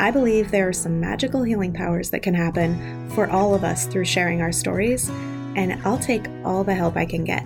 I 0.00 0.12
believe 0.12 0.52
there 0.52 0.68
are 0.68 0.72
some 0.72 1.00
magical 1.00 1.42
healing 1.42 1.72
powers 1.72 2.10
that 2.10 2.22
can 2.22 2.32
happen 2.32 3.10
for 3.10 3.28
all 3.28 3.52
of 3.52 3.64
us 3.64 3.84
through 3.86 4.04
sharing 4.04 4.40
our 4.40 4.52
stories, 4.52 5.08
and 5.56 5.72
I'll 5.84 5.98
take 5.98 6.28
all 6.44 6.62
the 6.62 6.74
help 6.74 6.96
I 6.96 7.04
can 7.04 7.24
get. 7.24 7.44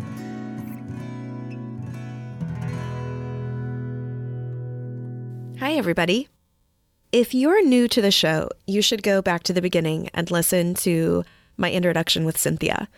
Hi, 5.61 5.73
everybody. 5.73 6.29
If 7.11 7.33
you're 7.33 7.65
new 7.65 7.89
to 7.89 8.03
the 8.03 8.11
show, 8.11 8.51
you 8.67 8.83
should 8.83 9.03
go 9.03 9.23
back 9.23 9.45
to 9.45 9.55
the 9.55 9.63
beginning 9.63 10.11
and 10.13 10.31
listen 10.31 10.75
to 10.75 11.25
my 11.57 11.73
introduction 11.73 12.27
with 12.27 12.37
Cynthia. 12.37 12.89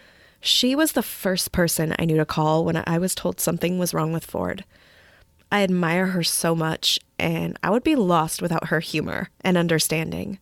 She 0.41 0.75
was 0.75 0.92
the 0.92 1.02
first 1.02 1.52
person 1.52 1.95
I 1.97 2.06
knew 2.06 2.16
to 2.16 2.27
call 2.27 2.64
when 2.64 2.83
I 2.86 2.98
was 2.98 3.14
told 3.14 3.39
something 3.39 3.78
was 3.78 3.95
wrong 3.95 4.12
with 4.12 4.25
Ford. 4.25 4.64
I 5.54 5.62
admire 5.62 6.06
her 6.06 6.24
so 6.24 6.56
much, 6.56 6.98
and 7.16 7.56
I 7.62 7.70
would 7.70 7.84
be 7.84 7.94
lost 7.94 8.42
without 8.42 8.70
her 8.70 8.80
humor 8.80 9.28
and 9.42 9.56
understanding. 9.56 10.40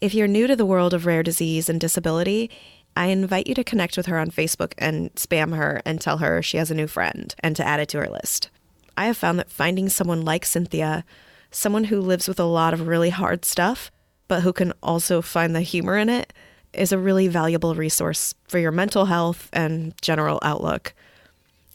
If 0.00 0.12
you're 0.12 0.26
new 0.26 0.48
to 0.48 0.56
the 0.56 0.66
world 0.66 0.92
of 0.92 1.06
rare 1.06 1.22
disease 1.22 1.68
and 1.68 1.80
disability, 1.80 2.50
I 2.96 3.06
invite 3.06 3.46
you 3.46 3.54
to 3.54 3.62
connect 3.62 3.96
with 3.96 4.06
her 4.06 4.18
on 4.18 4.32
Facebook 4.32 4.72
and 4.76 5.14
spam 5.14 5.56
her 5.56 5.80
and 5.84 6.00
tell 6.00 6.18
her 6.18 6.42
she 6.42 6.56
has 6.56 6.72
a 6.72 6.74
new 6.74 6.88
friend 6.88 7.32
and 7.44 7.54
to 7.54 7.64
add 7.64 7.78
it 7.78 7.88
to 7.90 7.98
her 7.98 8.08
list. 8.08 8.50
I 8.96 9.06
have 9.06 9.16
found 9.16 9.38
that 9.38 9.52
finding 9.52 9.88
someone 9.88 10.24
like 10.24 10.44
Cynthia, 10.44 11.04
someone 11.52 11.84
who 11.84 12.00
lives 12.00 12.26
with 12.26 12.40
a 12.40 12.44
lot 12.44 12.74
of 12.74 12.88
really 12.88 13.10
hard 13.10 13.44
stuff, 13.44 13.92
but 14.26 14.42
who 14.42 14.52
can 14.52 14.72
also 14.82 15.22
find 15.22 15.54
the 15.54 15.60
humor 15.60 15.96
in 15.96 16.08
it, 16.08 16.32
is 16.72 16.90
a 16.90 16.98
really 16.98 17.28
valuable 17.28 17.76
resource 17.76 18.34
for 18.48 18.58
your 18.58 18.72
mental 18.72 19.04
health 19.04 19.48
and 19.52 19.94
general 20.02 20.40
outlook. 20.42 20.92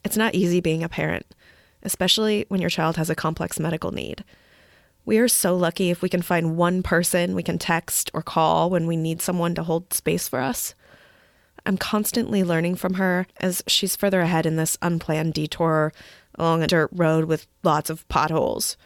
It's 0.04 0.18
not 0.18 0.34
easy 0.34 0.60
being 0.60 0.84
a 0.84 0.90
parent, 0.90 1.24
especially 1.82 2.44
when 2.48 2.60
your 2.60 2.70
child 2.70 2.96
has 2.96 3.10
a 3.10 3.14
complex 3.14 3.58
medical 3.58 3.92
need. 3.92 4.24
We 5.04 5.18
are 5.18 5.28
so 5.28 5.56
lucky 5.56 5.90
if 5.90 6.02
we 6.02 6.08
can 6.08 6.22
find 6.22 6.56
one 6.56 6.82
person 6.82 7.34
we 7.34 7.42
can 7.42 7.58
text 7.58 8.10
or 8.12 8.22
call 8.22 8.70
when 8.70 8.86
we 8.86 8.96
need 8.96 9.22
someone 9.22 9.54
to 9.54 9.62
hold 9.62 9.92
space 9.94 10.28
for 10.28 10.40
us. 10.40 10.74
I'm 11.66 11.76
constantly 11.76 12.44
learning 12.44 12.76
from 12.76 12.94
her 12.94 13.26
as 13.38 13.62
she's 13.66 13.96
further 13.96 14.20
ahead 14.20 14.46
in 14.46 14.56
this 14.56 14.78
unplanned 14.82 15.34
detour 15.34 15.92
along 16.38 16.62
a 16.62 16.66
dirt 16.66 16.90
road 16.92 17.24
with 17.24 17.46
lots 17.62 17.90
of 17.90 18.08
potholes. 18.08 18.76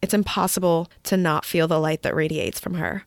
It's 0.00 0.14
impossible 0.14 0.88
to 1.04 1.16
not 1.16 1.44
feel 1.44 1.66
the 1.66 1.80
light 1.80 2.02
that 2.02 2.14
radiates 2.14 2.60
from 2.60 2.74
her. 2.74 3.04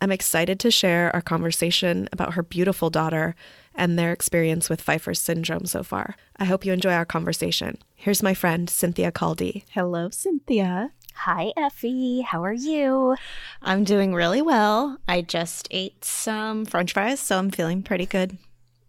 I'm 0.00 0.12
excited 0.12 0.60
to 0.60 0.70
share 0.70 1.14
our 1.14 1.22
conversation 1.22 2.08
about 2.12 2.34
her 2.34 2.42
beautiful 2.42 2.90
daughter 2.90 3.34
and 3.76 3.98
their 3.98 4.12
experience 4.12 4.68
with 4.68 4.80
Pfeiffer's 4.80 5.20
syndrome 5.20 5.66
so 5.66 5.82
far. 5.82 6.16
I 6.36 6.44
hope 6.44 6.64
you 6.64 6.72
enjoy 6.72 6.92
our 6.92 7.04
conversation. 7.04 7.78
Here's 7.94 8.22
my 8.22 8.34
friend, 8.34 8.68
Cynthia 8.68 9.12
Caldy. 9.12 9.64
Hello, 9.70 10.10
Cynthia. 10.10 10.90
Hi, 11.14 11.52
Effie. 11.56 12.20
How 12.20 12.44
are 12.44 12.52
you? 12.52 13.16
I'm 13.62 13.84
doing 13.84 14.12
really 14.14 14.42
well. 14.42 14.98
I 15.08 15.22
just 15.22 15.68
ate 15.70 16.04
some 16.04 16.64
french 16.66 16.92
fries, 16.92 17.20
so 17.20 17.38
I'm 17.38 17.50
feeling 17.50 17.82
pretty 17.82 18.06
good. 18.06 18.36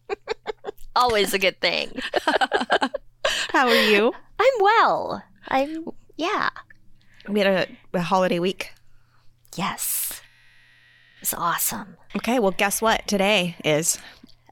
Always 0.96 1.34
a 1.34 1.40
good 1.40 1.60
thing. 1.62 2.00
How 3.52 3.68
are 3.68 3.84
you? 3.90 4.14
I'm 4.40 4.54
well. 4.60 5.24
I'm, 5.48 5.88
yeah. 6.18 6.50
We 7.28 7.40
had 7.40 7.70
a, 7.94 7.98
a 7.98 8.02
holiday 8.02 8.40
week. 8.40 8.74
Yes. 9.56 10.22
It's 11.22 11.34
awesome. 11.34 11.98
Okay, 12.16 12.40
well, 12.40 12.52
guess 12.52 12.82
what 12.82 13.08
today 13.08 13.56
is? 13.64 14.00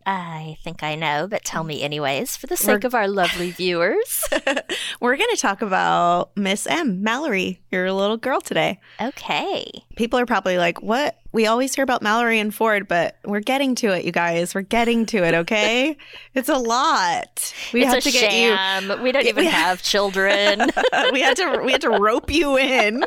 I 0.07 0.57
think 0.63 0.83
I 0.83 0.93
know, 0.93 1.27
but 1.27 1.43
tell 1.43 1.63
me 1.63 1.81
anyways, 1.81 2.37
for 2.37 2.45
the 2.45 2.55
sake 2.55 2.83
We're... 2.83 2.87
of 2.87 2.93
our 2.95 3.07
lovely 3.07 3.49
viewers. 3.51 4.23
We're 5.01 5.17
going 5.17 5.29
to 5.31 5.37
talk 5.37 5.63
about 5.63 6.35
Miss 6.37 6.67
M, 6.67 7.01
Mallory, 7.01 7.59
your 7.71 7.91
little 7.91 8.17
girl 8.17 8.39
today. 8.39 8.79
Okay. 9.01 9.65
People 9.95 10.19
are 10.19 10.27
probably 10.27 10.59
like, 10.59 10.83
what? 10.83 11.17
We 11.31 11.47
always 11.47 11.73
hear 11.73 11.83
about 11.83 12.03
Mallory 12.03 12.39
and 12.39 12.53
Ford, 12.53 12.87
but 12.87 13.17
we're 13.25 13.39
getting 13.39 13.73
to 13.75 13.87
it, 13.87 14.05
you 14.05 14.11
guys. 14.11 14.53
We're 14.53 14.61
getting 14.61 15.07
to 15.07 15.25
it, 15.25 15.33
okay? 15.33 15.97
it's 16.35 16.49
a 16.49 16.57
lot. 16.57 17.53
We 17.73 17.81
it's 17.81 17.93
have 17.93 18.03
to 18.03 18.11
sham. 18.11 18.87
get 18.87 18.97
you. 18.97 19.03
We 19.03 19.11
don't 19.11 19.25
even 19.25 19.45
have 19.45 19.81
children. 19.81 20.59
we 21.11 21.21
had 21.21 21.35
to 21.37 21.61
we 21.65 21.71
had 21.71 21.81
to 21.81 21.89
rope 21.89 22.31
you 22.31 22.57
in, 22.57 23.03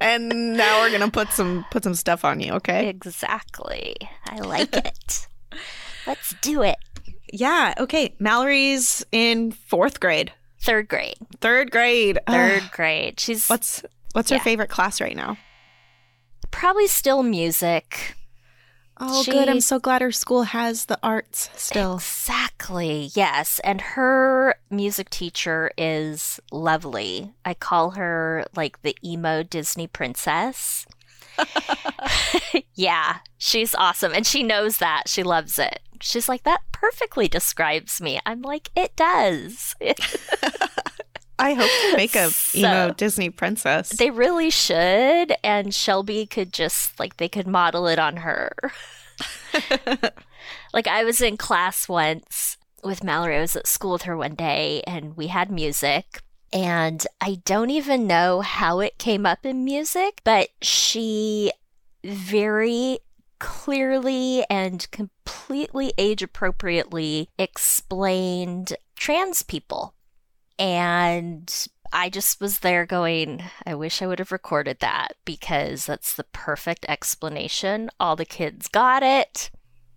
and 0.00 0.56
now 0.56 0.80
we're 0.80 0.90
gonna 0.90 1.10
put 1.10 1.32
some 1.32 1.66
put 1.70 1.84
some 1.84 1.94
stuff 1.94 2.24
on 2.24 2.40
you, 2.40 2.52
okay? 2.54 2.88
Exactly. 2.88 3.96
I 4.26 4.38
like 4.38 4.74
it. 4.74 5.26
Let's 6.06 6.34
do 6.40 6.62
it. 6.62 6.76
Yeah. 7.32 7.74
Okay. 7.78 8.14
Mallory's 8.18 9.04
in 9.12 9.52
fourth 9.52 10.00
grade. 10.00 10.32
Third 10.60 10.88
grade. 10.88 11.16
Third 11.40 11.70
grade. 11.70 12.18
Third 12.26 12.62
Ugh. 12.64 12.70
grade. 12.72 13.20
She's 13.20 13.48
what's 13.48 13.84
what's 14.12 14.30
yeah. 14.30 14.38
her 14.38 14.44
favorite 14.44 14.70
class 14.70 15.00
right 15.00 15.16
now? 15.16 15.36
Probably 16.50 16.86
still 16.86 17.22
music. 17.22 18.16
Oh, 18.98 19.22
she, 19.22 19.30
good. 19.30 19.48
I'm 19.48 19.60
so 19.60 19.78
glad 19.78 20.00
her 20.00 20.12
school 20.12 20.44
has 20.44 20.86
the 20.86 20.98
arts 21.02 21.50
still. 21.54 21.96
Exactly. 21.96 23.10
Yes. 23.14 23.60
And 23.62 23.80
her 23.82 24.54
music 24.70 25.10
teacher 25.10 25.70
is 25.76 26.40
lovely. 26.50 27.32
I 27.44 27.52
call 27.52 27.90
her 27.90 28.46
like 28.56 28.80
the 28.82 28.96
emo 29.04 29.42
Disney 29.42 29.86
princess. 29.86 30.86
yeah, 32.74 33.18
she's 33.36 33.74
awesome. 33.74 34.12
And 34.14 34.26
she 34.26 34.42
knows 34.42 34.78
that. 34.78 35.04
She 35.06 35.22
loves 35.22 35.58
it. 35.58 35.80
She's 36.02 36.28
like, 36.28 36.44
that 36.44 36.60
perfectly 36.72 37.28
describes 37.28 38.00
me. 38.00 38.20
I'm 38.26 38.42
like, 38.42 38.70
it 38.76 38.94
does. 38.96 39.74
I 41.38 41.52
hope 41.52 41.70
to 41.70 41.96
make 41.96 42.14
a 42.14 42.30
so, 42.30 42.58
emo 42.58 42.94
Disney 42.94 43.30
princess. 43.30 43.90
They 43.90 44.10
really 44.10 44.50
should. 44.50 45.34
And 45.44 45.74
Shelby 45.74 46.26
could 46.26 46.52
just, 46.52 46.98
like, 46.98 47.16
they 47.18 47.28
could 47.28 47.46
model 47.46 47.86
it 47.86 47.98
on 47.98 48.18
her. 48.18 48.52
like, 50.72 50.86
I 50.86 51.04
was 51.04 51.20
in 51.20 51.36
class 51.36 51.88
once 51.88 52.56
with 52.82 53.04
Mallory. 53.04 53.36
I 53.36 53.40
was 53.40 53.56
at 53.56 53.66
school 53.66 53.92
with 53.92 54.02
her 54.02 54.16
one 54.16 54.34
day 54.34 54.82
and 54.86 55.16
we 55.16 55.26
had 55.26 55.50
music. 55.50 56.22
And 56.52 57.06
I 57.20 57.40
don't 57.44 57.70
even 57.70 58.06
know 58.06 58.40
how 58.40 58.80
it 58.80 58.98
came 58.98 59.26
up 59.26 59.44
in 59.44 59.64
music, 59.64 60.20
but 60.24 60.48
she 60.62 61.52
very 62.04 63.00
clearly 63.38 64.44
and 64.48 64.90
completely 64.90 65.92
age 65.98 66.22
appropriately 66.22 67.30
explained 67.38 68.74
trans 68.96 69.42
people. 69.42 69.94
And 70.58 71.52
I 71.92 72.08
just 72.08 72.40
was 72.40 72.60
there 72.60 72.86
going, 72.86 73.42
I 73.66 73.74
wish 73.74 74.02
I 74.02 74.06
would 74.06 74.18
have 74.18 74.32
recorded 74.32 74.80
that 74.80 75.16
because 75.24 75.86
that's 75.86 76.14
the 76.14 76.24
perfect 76.24 76.86
explanation. 76.88 77.90
All 78.00 78.16
the 78.16 78.24
kids 78.24 78.68
got 78.68 79.02
it. 79.02 79.50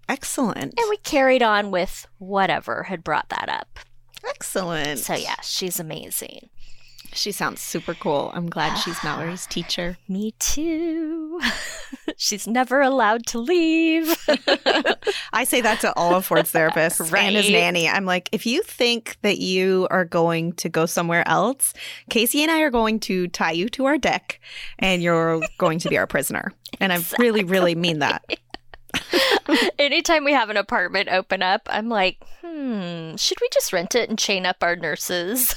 Excellent. 0.07 0.73
And 0.77 0.89
we 0.89 0.97
carried 0.97 1.43
on 1.43 1.71
with 1.71 2.07
whatever 2.17 2.83
had 2.83 3.03
brought 3.03 3.29
that 3.29 3.47
up. 3.47 3.79
Excellent. 4.27 4.99
So, 4.99 5.13
yeah, 5.13 5.35
she's 5.41 5.79
amazing. 5.79 6.49
She 7.13 7.31
sounds 7.31 7.61
super 7.61 7.93
cool. 7.93 8.31
I'm 8.33 8.49
glad 8.49 8.75
she's 8.75 8.97
Mallory's 9.03 9.47
teacher. 9.47 9.97
Me 10.07 10.33
too. 10.39 11.39
she's 12.17 12.47
never 12.47 12.81
allowed 12.81 13.25
to 13.27 13.39
leave. 13.39 14.15
I 15.33 15.43
say 15.43 15.61
that 15.61 15.81
to 15.81 15.93
all 15.95 16.15
of 16.15 16.25
Ford's 16.25 16.51
therapists 16.51 17.11
right. 17.11 17.23
and 17.23 17.35
his 17.35 17.49
nanny. 17.49 17.87
I'm 17.87 18.05
like, 18.05 18.29
if 18.31 18.45
you 18.45 18.61
think 18.61 19.17
that 19.21 19.39
you 19.39 19.87
are 19.89 20.05
going 20.05 20.53
to 20.53 20.69
go 20.69 20.85
somewhere 20.85 21.27
else, 21.27 21.73
Casey 22.09 22.41
and 22.41 22.51
I 22.51 22.61
are 22.61 22.69
going 22.69 22.99
to 23.01 23.27
tie 23.29 23.51
you 23.51 23.69
to 23.69 23.85
our 23.85 23.97
deck 23.97 24.39
and 24.77 25.01
you're 25.01 25.41
going 25.57 25.79
to 25.79 25.89
be 25.89 25.97
our 25.97 26.07
prisoner. 26.07 26.53
And 26.79 26.91
exactly. 26.91 27.25
I 27.25 27.27
really, 27.27 27.43
really 27.43 27.75
mean 27.75 27.99
that. 27.99 28.23
Anytime 29.77 30.23
we 30.23 30.33
have 30.33 30.49
an 30.49 30.57
apartment 30.57 31.09
open 31.09 31.41
up, 31.41 31.67
I'm 31.71 31.89
like, 31.89 32.17
hmm, 32.41 33.15
should 33.15 33.37
we 33.41 33.49
just 33.53 33.73
rent 33.73 33.95
it 33.95 34.09
and 34.09 34.17
chain 34.17 34.45
up 34.45 34.57
our 34.61 34.75
nurses? 34.75 35.55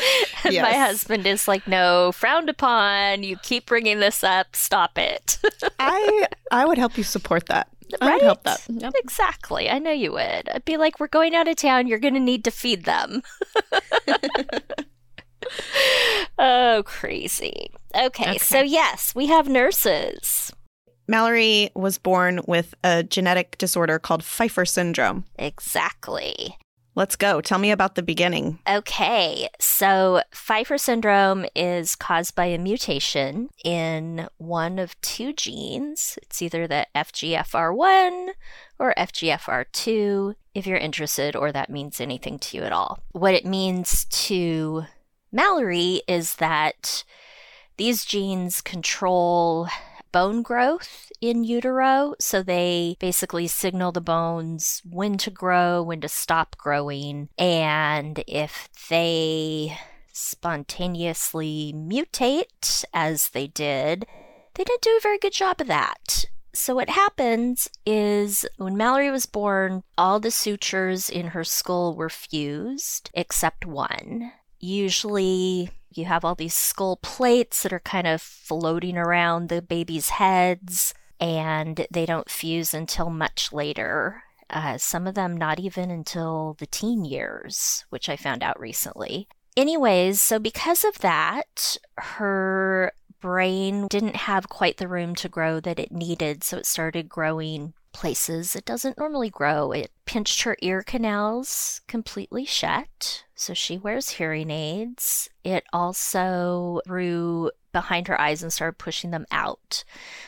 and 0.44 0.54
yes. 0.54 0.62
my 0.62 0.72
husband 0.72 1.26
is 1.26 1.48
like, 1.48 1.66
no, 1.66 2.12
frowned 2.12 2.48
upon. 2.48 3.22
You 3.22 3.36
keep 3.36 3.66
bringing 3.66 4.00
this 4.00 4.22
up. 4.22 4.54
Stop 4.54 4.98
it. 4.98 5.38
I 5.78 6.26
I 6.50 6.64
would 6.64 6.78
help 6.78 6.96
you 6.96 7.04
support 7.04 7.46
that. 7.46 7.68
I 8.00 8.14
would 8.14 8.22
help 8.22 8.42
that. 8.44 8.64
Yep. 8.68 8.92
Exactly. 8.98 9.70
I 9.70 9.78
know 9.78 9.92
you 9.92 10.12
would. 10.12 10.48
I'd 10.48 10.64
be 10.64 10.76
like, 10.76 11.00
we're 11.00 11.08
going 11.08 11.34
out 11.34 11.48
of 11.48 11.56
town. 11.56 11.86
You're 11.86 11.98
going 11.98 12.14
to 12.14 12.20
need 12.20 12.44
to 12.44 12.50
feed 12.50 12.84
them. 12.84 13.22
oh, 16.38 16.82
crazy. 16.84 17.70
Okay, 17.94 18.30
okay, 18.30 18.38
so 18.38 18.60
yes, 18.60 19.14
we 19.14 19.28
have 19.28 19.48
nurses. 19.48 20.52
Mallory 21.06 21.70
was 21.74 21.96
born 21.96 22.40
with 22.46 22.74
a 22.84 23.02
genetic 23.02 23.56
disorder 23.56 23.98
called 23.98 24.22
Pfeiffer 24.22 24.66
syndrome. 24.66 25.24
Exactly. 25.38 26.58
Let's 26.98 27.14
go. 27.14 27.40
Tell 27.40 27.60
me 27.60 27.70
about 27.70 27.94
the 27.94 28.02
beginning. 28.02 28.58
Okay, 28.68 29.48
so 29.60 30.20
Pfeiffer 30.32 30.78
syndrome 30.78 31.46
is 31.54 31.94
caused 31.94 32.34
by 32.34 32.46
a 32.46 32.58
mutation 32.58 33.50
in 33.64 34.26
one 34.38 34.80
of 34.80 35.00
two 35.00 35.32
genes. 35.32 36.18
It's 36.20 36.42
either 36.42 36.66
the 36.66 36.88
FGFR1 36.96 38.30
or 38.80 38.94
FGFR2, 38.98 40.34
if 40.56 40.66
you're 40.66 40.76
interested 40.76 41.36
or 41.36 41.52
that 41.52 41.70
means 41.70 42.00
anything 42.00 42.36
to 42.40 42.56
you 42.56 42.64
at 42.64 42.72
all. 42.72 42.98
What 43.12 43.34
it 43.34 43.46
means 43.46 44.04
to 44.06 44.82
Mallory 45.30 46.02
is 46.08 46.34
that 46.34 47.04
these 47.76 48.04
genes 48.04 48.60
control 48.60 49.68
bone 50.12 50.42
growth 50.42 51.10
in 51.20 51.44
utero. 51.44 52.14
So 52.18 52.42
they 52.42 52.96
basically 52.98 53.46
signal 53.46 53.92
the 53.92 54.00
bones 54.00 54.82
when 54.88 55.18
to 55.18 55.30
grow, 55.30 55.82
when 55.82 56.00
to 56.00 56.08
stop 56.08 56.56
growing. 56.56 57.28
And 57.38 58.22
if 58.26 58.68
they 58.88 59.78
spontaneously 60.12 61.72
mutate, 61.74 62.84
as 62.92 63.30
they 63.30 63.46
did, 63.46 64.06
they 64.54 64.64
didn't 64.64 64.82
do 64.82 64.96
a 64.98 65.02
very 65.02 65.18
good 65.18 65.32
job 65.32 65.60
of 65.60 65.68
that. 65.68 66.26
So, 66.52 66.74
what 66.74 66.90
happens 66.90 67.68
is 67.86 68.44
when 68.56 68.76
Mallory 68.76 69.10
was 69.10 69.26
born, 69.26 69.84
all 69.96 70.18
the 70.18 70.32
sutures 70.32 71.08
in 71.08 71.28
her 71.28 71.44
skull 71.44 71.94
were 71.94 72.08
fused 72.08 73.10
except 73.14 73.64
one. 73.64 74.32
Usually, 74.58 75.70
you 75.98 76.06
have 76.06 76.24
all 76.24 76.34
these 76.34 76.54
skull 76.54 76.96
plates 76.96 77.62
that 77.62 77.72
are 77.72 77.80
kind 77.80 78.06
of 78.06 78.22
floating 78.22 78.96
around 78.96 79.48
the 79.48 79.60
baby's 79.60 80.10
heads, 80.10 80.94
and 81.20 81.86
they 81.90 82.06
don't 82.06 82.30
fuse 82.30 82.72
until 82.72 83.10
much 83.10 83.52
later. 83.52 84.22
Uh, 84.50 84.78
some 84.78 85.06
of 85.06 85.14
them 85.14 85.36
not 85.36 85.60
even 85.60 85.90
until 85.90 86.56
the 86.58 86.66
teen 86.66 87.04
years, 87.04 87.84
which 87.90 88.08
I 88.08 88.16
found 88.16 88.42
out 88.42 88.58
recently. 88.58 89.28
Anyways, 89.56 90.20
so 90.20 90.38
because 90.38 90.84
of 90.84 90.98
that, 91.00 91.76
her 91.98 92.92
brain 93.20 93.88
didn't 93.88 94.16
have 94.16 94.48
quite 94.48 94.76
the 94.76 94.88
room 94.88 95.14
to 95.16 95.28
grow 95.28 95.60
that 95.60 95.78
it 95.78 95.92
needed, 95.92 96.44
so 96.44 96.56
it 96.56 96.66
started 96.66 97.08
growing 97.08 97.74
places 97.92 98.54
it 98.54 98.64
doesn't 98.64 98.98
normally 98.98 99.30
grow. 99.30 99.72
It 99.72 99.90
pinched 100.04 100.42
her 100.42 100.56
ear 100.62 100.82
canals 100.82 101.80
completely 101.88 102.44
shut, 102.44 103.24
so 103.38 103.54
she 103.54 103.78
wears 103.78 104.10
hearing 104.10 104.50
aids. 104.50 105.30
It 105.44 105.64
also 105.72 106.80
grew 106.88 107.52
behind 107.72 108.08
her 108.08 108.20
eyes 108.20 108.42
and 108.42 108.52
started 108.52 108.78
pushing 108.78 109.12
them 109.12 109.26
out. 109.30 109.84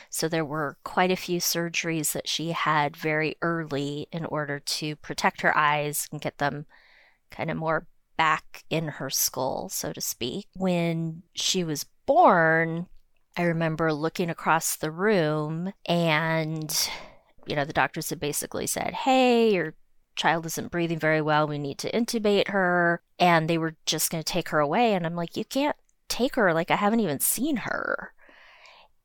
So 0.09 0.29
there 0.29 0.45
were 0.45 0.77
quite 0.85 1.11
a 1.11 1.17
few 1.17 1.41
surgeries 1.41 2.13
that 2.13 2.29
she 2.29 2.53
had 2.53 2.95
very 2.95 3.35
early 3.41 4.07
in 4.13 4.23
order 4.23 4.59
to 4.59 4.95
protect 4.95 5.41
her 5.41 5.55
eyes 5.57 6.07
and 6.09 6.21
get 6.21 6.37
them 6.37 6.65
kind 7.31 7.51
of 7.51 7.57
more 7.57 7.85
back 8.15 8.63
in 8.69 8.87
her 8.87 9.09
skull, 9.09 9.67
so 9.67 9.91
to 9.91 9.99
speak. 9.99 10.47
When 10.55 11.23
she 11.33 11.65
was 11.65 11.85
born, 12.05 12.87
I 13.35 13.43
remember 13.43 13.91
looking 13.91 14.29
across 14.29 14.77
the 14.77 14.91
room 14.91 15.73
and 15.85 16.89
you 17.45 17.55
know, 17.55 17.65
the 17.65 17.73
doctors 17.73 18.09
had 18.09 18.19
basically 18.19 18.67
said, 18.67 18.93
hey, 18.93 19.53
your 19.53 19.73
child 20.15 20.45
isn't 20.45 20.71
breathing 20.71 20.99
very 20.99 21.21
well. 21.21 21.47
We 21.47 21.57
need 21.57 21.77
to 21.79 21.91
intubate 21.91 22.49
her. 22.49 23.01
And 23.19 23.49
they 23.49 23.57
were 23.57 23.75
just 23.85 24.11
going 24.11 24.23
to 24.23 24.31
take 24.31 24.49
her 24.49 24.59
away. 24.59 24.93
And 24.93 25.05
I'm 25.05 25.15
like, 25.15 25.37
you 25.37 25.45
can't 25.45 25.75
take 26.07 26.35
her. 26.35 26.53
Like, 26.53 26.71
I 26.71 26.75
haven't 26.75 26.99
even 26.99 27.19
seen 27.19 27.57
her. 27.57 28.13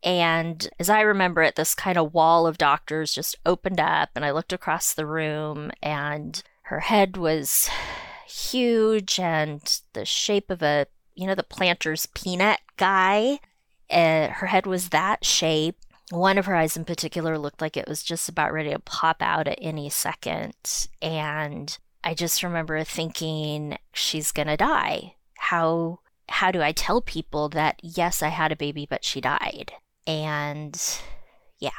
And 0.03 0.69
as 0.79 0.89
I 0.89 1.01
remember 1.01 1.43
it, 1.43 1.57
this 1.57 1.75
kind 1.75 1.99
of 1.99 2.15
wall 2.15 2.47
of 2.47 2.59
doctors 2.59 3.13
just 3.13 3.35
opened 3.45 3.81
up, 3.81 4.11
and 4.15 4.25
I 4.25 4.31
looked 4.31 4.53
across 4.53 4.95
the 4.95 5.07
room, 5.07 5.73
and 5.83 6.41
her 6.63 6.81
head 6.81 7.17
was 7.17 7.69
huge 8.29 9.19
and 9.19 9.81
the 9.95 10.05
shape 10.05 10.51
of 10.51 10.63
a, 10.63 10.87
you 11.15 11.27
know, 11.27 11.35
the 11.35 11.43
Planters 11.43 12.07
peanut 12.07 12.61
guy. 12.77 13.41
Uh, 13.91 14.29
her 14.29 14.47
head 14.47 14.67
was 14.67 14.91
that 14.91 15.25
shape. 15.25 15.79
One 16.11 16.39
of 16.39 16.47
her 16.47 16.55
eyes 16.55 16.77
in 16.77 16.85
particular 16.85 17.37
looked 17.39 17.61
like 17.61 17.77
it 17.77 17.89
was 17.89 18.03
just 18.03 18.29
about 18.29 18.53
ready 18.53 18.71
to 18.71 18.79
pop 18.79 19.21
out 19.21 19.49
at 19.49 19.59
any 19.61 19.91
second. 19.91 20.55
And 21.03 21.77
I 22.05 22.15
just 22.15 22.43
remember 22.43 22.85
thinking, 22.85 23.77
she's 23.93 24.31
going 24.31 24.49
to 24.49 24.57
die. 24.57 25.15
How 25.37 26.01
how 26.29 26.51
do 26.51 26.61
I 26.61 26.73
tell 26.73 27.01
people 27.01 27.49
that 27.51 27.81
yes, 27.83 28.23
I 28.23 28.29
had 28.29 28.53
a 28.53 28.57
baby 28.57 28.87
but 28.89 29.05
she 29.05 29.21
died? 29.21 29.73
And 30.07 30.81
yeah. 31.59 31.71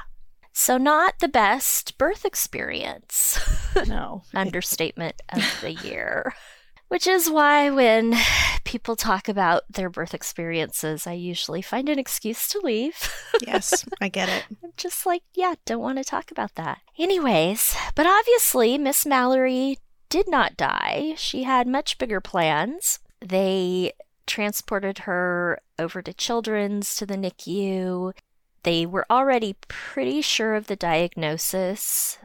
So 0.53 0.77
not 0.77 1.19
the 1.19 1.27
best 1.27 1.97
birth 1.97 2.25
experience. 2.25 3.39
No. 3.87 4.23
Understatement 4.33 5.21
of 5.29 5.43
the 5.61 5.73
year. 5.73 6.33
Which 6.87 7.05
is 7.05 7.29
why 7.29 7.69
when 7.69 8.15
people 8.63 8.95
talk 8.95 9.27
about 9.27 9.63
their 9.69 9.89
birth 9.89 10.13
experiences, 10.13 11.05
I 11.05 11.13
usually 11.13 11.61
find 11.61 11.89
an 11.89 11.99
excuse 11.99 12.47
to 12.49 12.59
leave. 12.63 13.13
yes, 13.45 13.85
I 14.01 14.09
get 14.09 14.29
it. 14.29 14.45
I'm 14.63 14.71
just 14.77 15.05
like, 15.05 15.23
yeah, 15.33 15.55
don't 15.65 15.81
want 15.81 15.97
to 15.97 16.03
talk 16.03 16.31
about 16.31 16.55
that. 16.55 16.79
Anyways, 16.97 17.75
but 17.95 18.05
obviously, 18.05 18.77
Miss 18.77 19.05
Mallory 19.05 19.79
did 20.09 20.29
not 20.29 20.57
die. 20.57 21.13
She 21.17 21.43
had 21.43 21.67
much 21.67 21.97
bigger 21.97 22.21
plans. 22.21 22.99
They 23.19 23.93
transported 24.25 24.99
her 24.99 25.59
over 25.79 26.01
to 26.01 26.13
Children's 26.13 26.95
to 26.95 27.05
the 27.05 27.15
NICU. 27.15 28.13
They 28.63 28.85
were 28.85 29.05
already 29.09 29.55
pretty 29.67 30.21
sure 30.21 30.55
of 30.55 30.67
the 30.67 30.75
diagnosis 30.75 32.17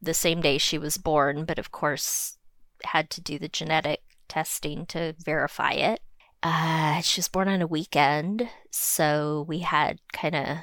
the 0.00 0.14
same 0.14 0.40
day 0.40 0.58
she 0.58 0.78
was 0.78 0.96
born, 0.96 1.44
but 1.44 1.58
of 1.58 1.72
course, 1.72 2.38
had 2.84 3.10
to 3.10 3.20
do 3.20 3.38
the 3.38 3.48
genetic 3.48 4.00
testing 4.28 4.86
to 4.86 5.14
verify 5.18 5.72
it. 5.72 6.00
Uh, 6.42 7.00
she 7.00 7.18
was 7.18 7.28
born 7.28 7.48
on 7.48 7.62
a 7.62 7.66
weekend, 7.66 8.48
so 8.70 9.44
we 9.48 9.60
had 9.60 9.98
kind 10.12 10.36
of 10.36 10.58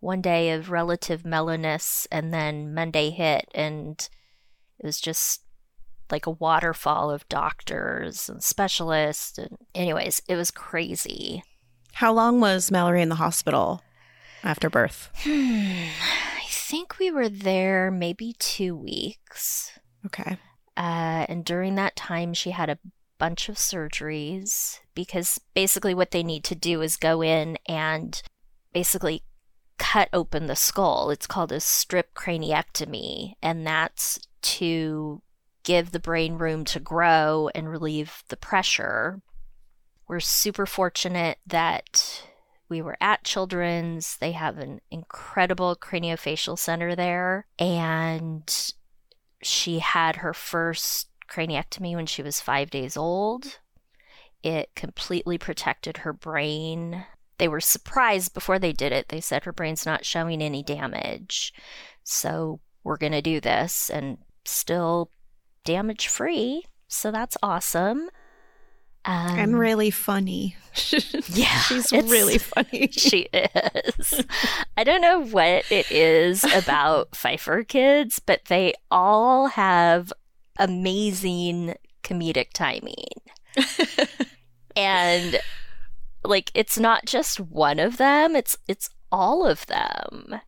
one 0.00 0.20
day 0.20 0.50
of 0.50 0.70
relative 0.70 1.24
mellowness, 1.24 2.06
and 2.10 2.32
then 2.32 2.74
Monday 2.74 3.10
hit, 3.10 3.48
and 3.54 4.08
it 4.78 4.86
was 4.86 5.00
just 5.00 5.42
like 6.10 6.26
a 6.26 6.30
waterfall 6.30 7.10
of 7.10 7.28
doctors 7.28 8.28
and 8.28 8.42
specialists. 8.42 9.38
And, 9.38 9.56
anyways, 9.74 10.22
it 10.28 10.36
was 10.36 10.50
crazy. 10.50 11.42
How 11.94 12.12
long 12.12 12.40
was 12.40 12.70
Mallory 12.70 13.02
in 13.02 13.08
the 13.08 13.14
hospital 13.14 13.82
after 14.42 14.68
birth? 14.68 15.10
I 15.24 16.44
think 16.48 16.98
we 16.98 17.10
were 17.10 17.28
there 17.28 17.90
maybe 17.90 18.34
two 18.38 18.76
weeks. 18.76 19.70
Okay. 20.06 20.38
Uh, 20.76 21.26
and 21.28 21.44
during 21.44 21.74
that 21.76 21.96
time, 21.96 22.34
she 22.34 22.50
had 22.50 22.68
a 22.68 22.78
bunch 23.18 23.48
of 23.48 23.56
surgeries 23.56 24.80
because 24.94 25.40
basically 25.54 25.94
what 25.94 26.10
they 26.10 26.22
need 26.22 26.44
to 26.44 26.54
do 26.54 26.82
is 26.82 26.96
go 26.96 27.22
in 27.22 27.56
and 27.66 28.22
basically 28.72 29.22
cut 29.78 30.08
open 30.12 30.46
the 30.46 30.56
skull. 30.56 31.10
It's 31.10 31.26
called 31.26 31.52
a 31.52 31.60
strip 31.60 32.14
craniectomy, 32.14 33.34
and 33.42 33.66
that's 33.66 34.18
to 34.42 35.22
give 35.62 35.92
the 35.92 36.00
brain 36.00 36.36
room 36.36 36.64
to 36.66 36.80
grow 36.80 37.50
and 37.54 37.70
relieve 37.70 38.22
the 38.28 38.36
pressure. 38.36 39.20
We're 40.06 40.20
super 40.20 40.66
fortunate 40.66 41.38
that 41.46 42.24
we 42.68 42.82
were 42.82 42.96
at 43.00 43.24
Children's. 43.24 44.16
They 44.18 44.32
have 44.32 44.58
an 44.58 44.80
incredible 44.90 45.76
craniofacial 45.76 46.58
center 46.58 46.94
there, 46.94 47.46
and 47.58 48.72
she 49.44 49.78
had 49.78 50.16
her 50.16 50.34
first 50.34 51.08
craniectomy 51.28 51.94
when 51.94 52.06
she 52.06 52.22
was 52.22 52.40
five 52.40 52.70
days 52.70 52.96
old. 52.96 53.58
It 54.42 54.70
completely 54.74 55.38
protected 55.38 55.98
her 55.98 56.12
brain. 56.12 57.06
They 57.38 57.48
were 57.48 57.60
surprised 57.60 58.34
before 58.34 58.58
they 58.58 58.72
did 58.72 58.92
it. 58.92 59.08
They 59.08 59.20
said 59.20 59.44
her 59.44 59.52
brain's 59.52 59.86
not 59.86 60.04
showing 60.04 60.42
any 60.42 60.62
damage. 60.62 61.52
So 62.02 62.60
we're 62.82 62.98
going 62.98 63.12
to 63.12 63.22
do 63.22 63.40
this 63.40 63.90
and 63.90 64.18
still 64.44 65.10
damage 65.64 66.08
free. 66.08 66.64
So 66.86 67.10
that's 67.10 67.36
awesome. 67.42 68.10
Um, 69.04 69.38
and 69.38 69.58
really 69.58 69.90
funny. 69.90 70.56
yeah. 71.28 71.60
She's 71.60 71.92
really 71.92 72.38
funny. 72.38 72.88
she 72.92 73.28
is. 73.32 74.24
I 74.76 74.84
don't 74.84 75.02
know 75.02 75.20
what 75.20 75.70
it 75.70 75.90
is 75.90 76.44
about 76.44 77.08
Pfeiffer 77.14 77.64
kids, 77.64 78.18
but 78.18 78.46
they 78.46 78.74
all 78.90 79.48
have 79.48 80.12
amazing 80.58 81.74
comedic 82.02 82.52
timing. 82.52 83.08
and 84.76 85.40
like 86.24 86.50
it's 86.54 86.78
not 86.78 87.04
just 87.04 87.38
one 87.40 87.78
of 87.78 87.98
them, 87.98 88.34
it's 88.34 88.56
it's 88.66 88.88
all 89.12 89.46
of 89.46 89.66
them. 89.66 90.40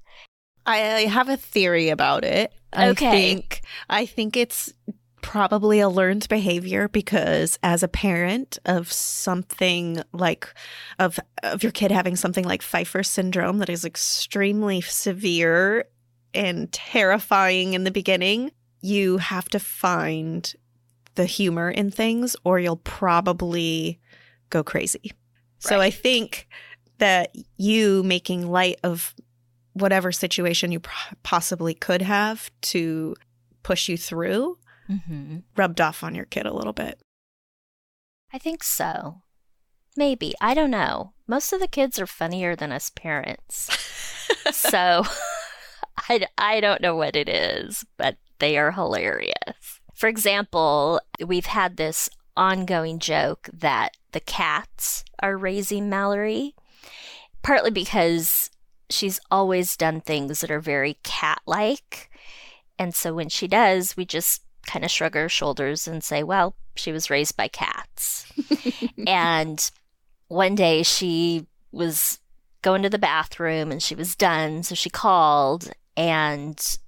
I 0.65 0.77
have 0.77 1.29
a 1.29 1.37
theory 1.37 1.91
about 1.91 2.25
it. 2.25 2.53
Okay. 2.77 3.09
I 3.09 3.11
think 3.11 3.61
I 3.89 4.07
think 4.07 4.37
it's 4.37 4.73
probably 5.27 5.81
a 5.81 5.89
learned 5.89 6.29
behavior 6.29 6.87
because 6.87 7.59
as 7.65 7.83
a 7.83 7.89
parent 7.89 8.61
of 8.65 8.93
something 8.93 10.01
like 10.13 10.55
of 11.01 11.19
of 11.43 11.65
your 11.65 11.73
kid 11.73 11.91
having 11.91 12.15
something 12.15 12.45
like 12.45 12.63
Pfeiffer 12.63 13.03
syndrome 13.03 13.59
that 13.59 13.69
is 13.69 13.85
extremely 13.85 14.81
severe 14.81 15.85
and 16.33 16.71
terrifying 16.71 17.75
in 17.75 17.83
the 17.83 17.91
beginning, 17.91 18.53
you 18.83 19.19
have 19.19 19.49
to 19.49 19.59
find 19.59 20.55
the 21.17 21.25
humor 21.25 21.73
in 21.73 21.91
things 21.91 22.37
or 22.45 22.61
you'll 22.61 22.77
probably 22.77 23.99
go 24.49 24.63
crazy. 24.63 25.11
So 25.59 25.81
I 25.81 25.91
think 25.91 26.47
that 26.99 27.35
you 27.57 28.05
making 28.05 28.47
light 28.47 28.79
of 28.85 29.13
whatever 29.73 30.13
situation 30.13 30.71
you 30.71 30.81
possibly 31.25 31.75
could 31.75 32.03
have 32.03 32.49
to 32.61 33.17
push 33.65 33.89
you 33.89 33.97
through 33.97 34.57
mm-hmm. 34.89 35.39
rubbed 35.57 35.81
off 35.81 36.03
on 36.03 36.15
your 36.15 36.25
kid 36.25 36.47
a 36.47 36.55
little 36.55 36.73
bit. 36.73 37.01
I 38.33 38.39
think 38.39 38.63
so. 38.63 39.23
Maybe. 39.97 40.35
I 40.41 40.55
don't 40.55 40.71
know. 40.71 41.13
Most 41.27 41.53
of 41.53 41.61
the 41.61 41.69
kids 41.69 41.99
are 41.99 42.07
funnier 42.07 42.55
than 42.55 42.73
us 42.73 42.91
parents. 42.91 43.69
so 44.53 45.05
I, 46.09 46.27
I 46.37 46.61
don't 46.61 46.83
know 46.83 46.95
what 46.95 47.17
it 47.17 47.29
is, 47.29 47.85
but 47.97 48.17
they 48.39 48.59
are 48.59 48.73
hilarious. 48.73 49.81
For 49.95 50.09
example, 50.09 51.01
we've 51.25 51.47
had 51.47 51.77
this 51.77 52.11
ongoing 52.37 52.99
joke 52.99 53.49
that 53.53 53.97
the 54.13 54.21
cats 54.21 55.05
are 55.21 55.39
raising 55.39 55.89
Mallory, 55.89 56.55
partly 57.43 57.71
because 57.71 58.51
she's 58.91 59.19
always 59.31 59.77
done 59.77 60.01
things 60.01 60.41
that 60.41 60.51
are 60.51 60.61
very 60.61 60.99
cat 61.03 61.41
like. 61.47 62.11
And 62.79 62.95
so 62.95 63.15
when 63.15 63.31
she 63.31 63.49
does, 63.49 63.97
we 63.97 64.05
just 64.05 64.43
kind 64.67 64.85
of 64.85 64.91
shrug 64.91 65.15
her 65.15 65.29
shoulders 65.29 65.87
and 65.87 66.03
say, 66.03 66.23
well, 66.23 66.55
she 66.75 66.93
was 66.93 67.11
raised 67.11 67.37
by 67.37 67.49
cats. 67.49 68.27
and 69.07 69.71
one 70.29 70.55
day 70.55 70.83
she 70.83 71.47
was 71.73 72.19
going 72.63 72.83
to 72.83 72.91
the 72.91 72.99
bathroom 72.99 73.71
and 73.71 73.83
she 73.83 73.95
was 73.95 74.17
done. 74.17 74.63
So 74.63 74.75
she 74.75 74.91
called, 74.91 75.71
and 75.97 76.79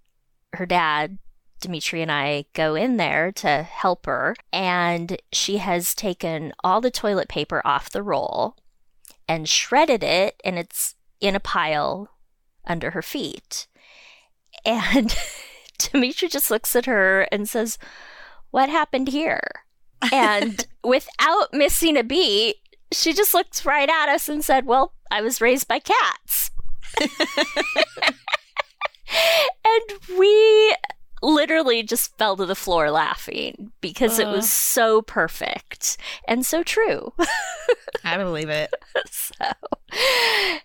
her 0.55 0.67
dad, 0.67 1.19
Dimitri, 1.61 2.03
and 2.03 2.13
I 2.13 2.47
go 2.53 2.75
in 2.75 2.97
there 2.97 3.33
to 3.33 3.63
help 3.63 4.07
her. 4.07 4.35
And 4.53 5.21
she 5.33 5.59
has 5.59 5.95
taken 5.95 6.53
all 6.63 6.81
the 6.81 6.91
toilet 6.91 7.29
paper 7.29 7.63
off 7.65 7.91
the 7.91 8.03
roll 8.03 8.57
and 9.29 9.49
shredded 9.49 10.03
it, 10.03 10.41
and 10.45 10.59
it's 10.59 10.95
in 11.21 11.37
a 11.37 11.41
pile 11.41 12.09
under 12.65 12.91
her 12.91 13.03
feet. 13.03 13.67
And 14.65 15.15
Dimitri 15.93 16.29
just 16.29 16.51
looks 16.51 16.75
at 16.77 16.87
her 16.87 17.23
and 17.33 17.49
says, 17.49 17.79
What 18.51 18.69
happened 18.69 19.09
here? 19.09 19.41
And 20.13 20.67
without 20.85 21.53
missing 21.53 21.97
a 21.97 22.05
beat, 22.05 22.57
she 22.93 23.13
just 23.13 23.35
looked 23.35 23.65
right 23.65 23.89
at 23.89 24.09
us 24.09 24.29
and 24.29 24.45
said, 24.45 24.67
Well, 24.67 24.95
I 25.11 25.23
was 25.23 25.41
raised 25.41 25.69
by 25.69 25.79
cats. 25.79 26.51
and 27.01 27.09
we 30.19 30.75
literally 31.23 31.83
just 31.83 32.17
fell 32.19 32.37
to 32.37 32.47
the 32.47 32.55
floor 32.55 32.91
laughing 32.91 33.73
because 33.81 34.19
uh. 34.19 34.23
it 34.23 34.29
was 34.29 34.51
so 34.51 35.03
perfect 35.03 35.97
and 36.27 36.45
so 36.45 36.63
true. 36.63 37.13
I 38.05 38.17
believe 38.17 38.49
it. 38.49 38.75
so, 39.11 39.47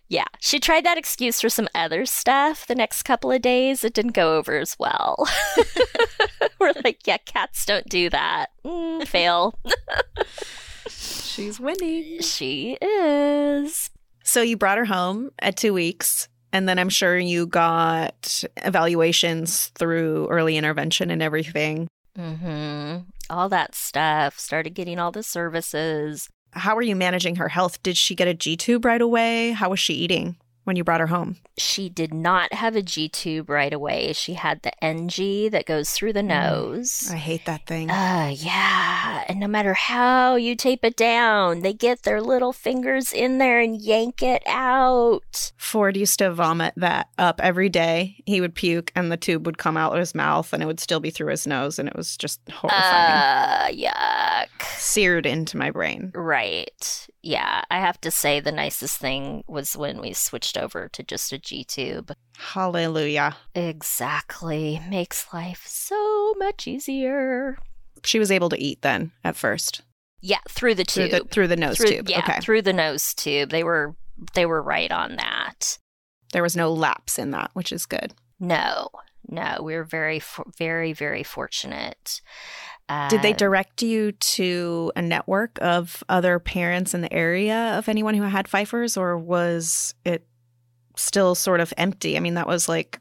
yeah, 0.09 0.25
she 0.39 0.59
tried 0.59 0.85
that 0.85 0.97
excuse 0.97 1.41
for 1.41 1.49
some 1.49 1.67
other 1.75 2.05
stuff 2.05 2.67
the 2.67 2.75
next 2.75 3.03
couple 3.03 3.31
of 3.31 3.41
days. 3.41 3.83
It 3.83 3.93
didn't 3.93 4.13
go 4.13 4.37
over 4.37 4.57
as 4.57 4.77
well. 4.79 5.27
We're 6.59 6.73
like, 6.83 7.05
yeah, 7.05 7.17
cats 7.17 7.65
don't 7.65 7.87
do 7.89 8.09
that. 8.09 8.47
Mm, 8.65 9.07
fail. 9.07 9.59
She's 10.87 11.59
winning. 11.59 12.21
She 12.21 12.77
is. 12.81 13.89
So 14.23 14.41
you 14.41 14.55
brought 14.55 14.77
her 14.77 14.85
home 14.85 15.31
at 15.39 15.57
two 15.57 15.73
weeks. 15.73 16.29
And 16.53 16.69
then 16.69 16.77
I'm 16.77 16.89
sure 16.89 17.17
you 17.17 17.47
got 17.47 18.43
evaluations 18.57 19.69
through 19.69 20.27
early 20.27 20.55
intervention 20.55 21.09
and 21.09 21.21
everything. 21.21 21.87
Mm-hmm. 22.17 22.99
All 23.31 23.49
that 23.49 23.73
stuff. 23.73 24.37
Started 24.37 24.75
getting 24.75 24.99
all 24.99 25.11
the 25.11 25.23
services. 25.23 26.29
How 26.51 26.75
were 26.75 26.83
you 26.83 26.95
managing 26.95 27.37
her 27.37 27.49
health? 27.49 27.81
Did 27.81 27.97
she 27.97 28.13
get 28.13 28.27
a 28.27 28.35
G 28.35 28.55
tube 28.55 28.85
right 28.85 29.01
away? 29.01 29.51
How 29.51 29.71
was 29.71 29.79
she 29.79 29.95
eating? 29.95 30.35
When 30.63 30.75
you 30.75 30.83
brought 30.83 30.99
her 30.99 31.07
home? 31.07 31.37
She 31.57 31.89
did 31.89 32.13
not 32.13 32.53
have 32.53 32.75
a 32.75 32.81
G 32.81 33.09
tube 33.09 33.49
right 33.49 33.73
away. 33.73 34.13
She 34.13 34.33
had 34.33 34.61
the 34.61 34.83
NG 34.83 35.49
that 35.51 35.65
goes 35.65 35.91
through 35.91 36.13
the 36.13 36.21
mm. 36.21 36.27
nose. 36.27 37.09
I 37.11 37.17
hate 37.17 37.45
that 37.45 37.65
thing. 37.65 37.89
Uh, 37.89 38.33
yeah. 38.35 39.23
And 39.27 39.39
no 39.39 39.47
matter 39.47 39.73
how 39.73 40.35
you 40.35 40.55
tape 40.55 40.83
it 40.83 40.95
down, 40.95 41.61
they 41.61 41.73
get 41.73 42.03
their 42.03 42.21
little 42.21 42.53
fingers 42.53 43.11
in 43.11 43.37
there 43.37 43.59
and 43.59 43.81
yank 43.81 44.23
it 44.23 44.43
out. 44.45 45.51
Ford 45.57 45.97
used 45.97 46.19
to 46.19 46.31
vomit 46.31 46.73
that 46.77 47.09
up 47.17 47.39
every 47.41 47.69
day. 47.69 48.17
He 48.25 48.41
would 48.41 48.55
puke 48.55 48.91
and 48.95 49.11
the 49.11 49.17
tube 49.17 49.45
would 49.45 49.57
come 49.57 49.77
out 49.77 49.93
of 49.93 49.99
his 49.99 50.15
mouth 50.15 50.53
and 50.53 50.63
it 50.63 50.65
would 50.65 50.79
still 50.79 50.99
be 50.99 51.09
through 51.09 51.31
his 51.31 51.47
nose 51.47 51.79
and 51.79 51.87
it 51.87 51.95
was 51.95 52.17
just 52.17 52.39
horrifying. 52.49 52.83
Uh, 52.83 53.89
yuck. 53.91 54.63
Seared 54.77 55.25
into 55.25 55.57
my 55.57 55.71
brain. 55.71 56.11
Right 56.13 57.07
yeah, 57.23 57.61
I 57.71 57.79
have 57.79 57.99
to 58.01 58.11
say 58.11 58.41
the 58.41 58.51
nicest 58.51 58.97
thing 58.97 59.45
was 59.47 59.77
when 59.77 60.01
we 60.01 60.11
switched 60.11 60.57
over 60.57 60.89
to 60.89 61.03
just 61.03 61.31
a 61.31 61.39
G 61.39 61.63
tube. 61.63 62.13
Hallelujah. 62.37 63.37
Exactly. 63.55 64.81
Makes 64.89 65.33
life 65.33 65.63
so 65.65 66.33
much 66.37 66.67
easier. 66.67 67.57
She 68.03 68.19
was 68.19 68.29
able 68.29 68.49
to 68.49 68.61
eat 68.61 68.81
then 68.81 69.13
at 69.23 69.37
first. 69.37 69.81
Yeah, 70.19 70.39
through 70.49 70.75
the 70.75 70.83
tube. 70.83 71.11
Through 71.11 71.19
the, 71.19 71.25
through 71.29 71.47
the 71.47 71.55
nose 71.55 71.77
through, 71.77 71.87
tube. 71.87 72.09
Yeah, 72.09 72.19
okay. 72.19 72.39
through 72.41 72.61
the 72.61 72.73
nose 72.73 73.13
tube. 73.13 73.51
They 73.51 73.63
were 73.63 73.95
they 74.33 74.45
were 74.45 74.61
right 74.61 74.91
on 74.91 75.15
that. 75.15 75.77
There 76.33 76.43
was 76.43 76.57
no 76.57 76.73
lapse 76.73 77.17
in 77.17 77.31
that, 77.31 77.51
which 77.53 77.71
is 77.71 77.85
good. 77.85 78.13
No. 78.37 78.89
No, 79.29 79.59
we 79.63 79.75
are 79.75 79.85
very 79.85 80.21
very 80.57 80.91
very 80.91 81.23
fortunate. 81.23 82.19
Did 83.09 83.21
they 83.21 83.33
uh, 83.33 83.37
direct 83.37 83.81
you 83.81 84.11
to 84.11 84.91
a 84.95 85.01
network 85.01 85.57
of 85.61 86.03
other 86.09 86.37
parents 86.37 86.93
in 86.93 87.01
the 87.01 87.11
area 87.13 87.77
of 87.77 87.87
anyone 87.87 88.13
who 88.13 88.23
had 88.23 88.47
Pfeiffer's, 88.47 88.97
or 88.97 89.17
was 89.17 89.95
it 90.05 90.27
still 90.95 91.33
sort 91.33 91.59
of 91.59 91.73
empty? 91.77 92.17
I 92.17 92.19
mean, 92.19 92.33
that 92.33 92.47
was 92.47 92.67
like 92.67 92.99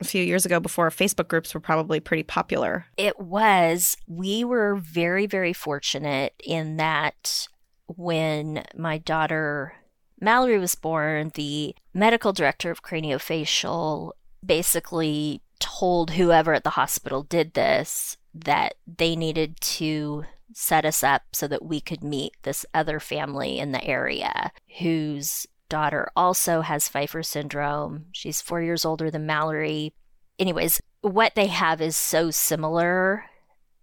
a 0.00 0.04
few 0.04 0.22
years 0.22 0.44
ago 0.44 0.60
before 0.60 0.90
Facebook 0.90 1.28
groups 1.28 1.54
were 1.54 1.60
probably 1.60 2.00
pretty 2.00 2.22
popular. 2.22 2.86
It 2.96 3.20
was. 3.20 3.96
We 4.06 4.44
were 4.44 4.76
very, 4.76 5.26
very 5.26 5.52
fortunate 5.52 6.34
in 6.44 6.76
that 6.76 7.48
when 7.86 8.64
my 8.76 8.98
daughter 8.98 9.74
Mallory 10.20 10.58
was 10.58 10.74
born, 10.74 11.30
the 11.34 11.74
medical 11.94 12.32
director 12.32 12.70
of 12.70 12.82
craniofacial 12.82 14.12
basically 14.44 15.42
told 15.60 16.12
whoever 16.12 16.54
at 16.54 16.64
the 16.64 16.70
hospital 16.70 17.22
did 17.22 17.54
this 17.54 18.16
that 18.34 18.74
they 18.86 19.16
needed 19.16 19.60
to 19.60 20.24
set 20.52 20.84
us 20.84 21.02
up 21.02 21.22
so 21.32 21.46
that 21.48 21.64
we 21.64 21.80
could 21.80 22.02
meet 22.02 22.32
this 22.42 22.66
other 22.74 23.00
family 23.00 23.58
in 23.58 23.72
the 23.72 23.84
area 23.84 24.52
whose 24.78 25.46
daughter 25.68 26.10
also 26.16 26.60
has 26.60 26.88
Pfeiffer 26.88 27.22
syndrome. 27.22 28.06
She's 28.12 28.42
four 28.42 28.60
years 28.60 28.84
older 28.84 29.10
than 29.10 29.26
Mallory. 29.26 29.94
Anyways, 30.38 30.80
what 31.00 31.34
they 31.34 31.46
have 31.46 31.80
is 31.80 31.96
so 31.96 32.30
similar, 32.30 33.24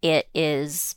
it 0.01 0.27
is 0.33 0.95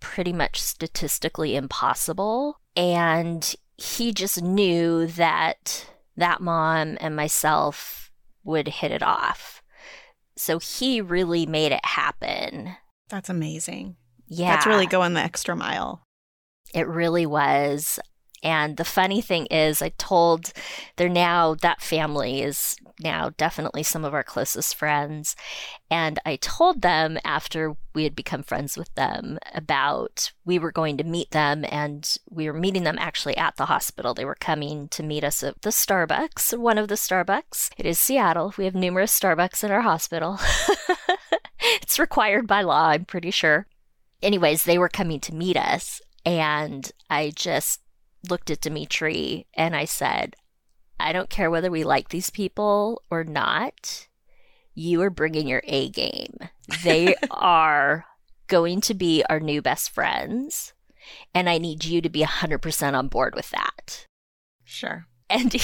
pretty 0.00 0.32
much 0.32 0.60
statistically 0.60 1.56
impossible. 1.56 2.60
And 2.76 3.54
he 3.76 4.12
just 4.12 4.42
knew 4.42 5.06
that 5.06 5.86
that 6.16 6.40
mom 6.40 6.96
and 7.00 7.14
myself 7.16 8.10
would 8.44 8.68
hit 8.68 8.92
it 8.92 9.02
off. 9.02 9.62
So 10.36 10.58
he 10.58 11.00
really 11.00 11.46
made 11.46 11.72
it 11.72 11.84
happen. 11.84 12.76
That's 13.08 13.28
amazing. 13.28 13.96
Yeah. 14.26 14.54
That's 14.54 14.66
really 14.66 14.86
going 14.86 15.14
the 15.14 15.20
extra 15.20 15.56
mile. 15.56 16.02
It 16.74 16.86
really 16.86 17.26
was. 17.26 17.98
And 18.42 18.76
the 18.76 18.84
funny 18.84 19.20
thing 19.20 19.46
is, 19.46 19.82
I 19.82 19.90
told 19.98 20.52
they're 20.96 21.08
now, 21.08 21.54
that 21.56 21.82
family 21.82 22.42
is 22.42 22.76
now 23.00 23.30
definitely 23.36 23.82
some 23.82 24.04
of 24.04 24.14
our 24.14 24.22
closest 24.22 24.74
friends. 24.74 25.34
And 25.90 26.18
I 26.24 26.36
told 26.36 26.82
them 26.82 27.18
after 27.24 27.76
we 27.94 28.04
had 28.04 28.14
become 28.14 28.42
friends 28.42 28.76
with 28.76 28.94
them 28.94 29.38
about 29.54 30.32
we 30.44 30.58
were 30.58 30.72
going 30.72 30.96
to 30.98 31.04
meet 31.04 31.30
them 31.30 31.64
and 31.68 32.16
we 32.30 32.48
were 32.48 32.58
meeting 32.58 32.84
them 32.84 32.96
actually 32.98 33.36
at 33.36 33.56
the 33.56 33.66
hospital. 33.66 34.14
They 34.14 34.24
were 34.24 34.36
coming 34.36 34.88
to 34.88 35.02
meet 35.02 35.24
us 35.24 35.42
at 35.42 35.62
the 35.62 35.70
Starbucks, 35.70 36.56
one 36.56 36.78
of 36.78 36.88
the 36.88 36.94
Starbucks. 36.94 37.70
It 37.76 37.86
is 37.86 37.98
Seattle. 37.98 38.54
We 38.56 38.66
have 38.66 38.74
numerous 38.74 39.18
Starbucks 39.18 39.64
in 39.64 39.70
our 39.70 39.82
hospital. 39.82 40.38
it's 41.98 42.00
required 42.00 42.46
by 42.46 42.62
law, 42.62 42.90
I'm 42.90 43.04
pretty 43.04 43.32
sure. 43.32 43.66
Anyways, 44.22 44.62
they 44.62 44.78
were 44.78 44.88
coming 44.88 45.18
to 45.18 45.34
meet 45.34 45.56
us. 45.56 46.00
And 46.24 46.90
I 47.10 47.32
just 47.34 47.80
looked 48.30 48.50
at 48.50 48.60
Dimitri 48.60 49.48
and 49.54 49.74
I 49.74 49.84
said, 49.84 50.36
I 51.00 51.12
don't 51.12 51.28
care 51.28 51.50
whether 51.50 51.72
we 51.72 51.82
like 51.82 52.10
these 52.10 52.30
people 52.30 53.02
or 53.10 53.24
not. 53.24 54.06
You 54.74 55.02
are 55.02 55.10
bringing 55.10 55.48
your 55.48 55.62
A 55.64 55.88
game. 55.88 56.36
They 56.84 57.16
are 57.32 58.04
going 58.46 58.80
to 58.82 58.94
be 58.94 59.24
our 59.28 59.40
new 59.40 59.60
best 59.60 59.90
friends. 59.90 60.74
And 61.34 61.48
I 61.48 61.58
need 61.58 61.84
you 61.84 62.00
to 62.00 62.08
be 62.08 62.22
100% 62.22 62.94
on 62.94 63.08
board 63.08 63.34
with 63.34 63.50
that. 63.50 64.06
Sure. 64.62 65.06
And 65.30 65.52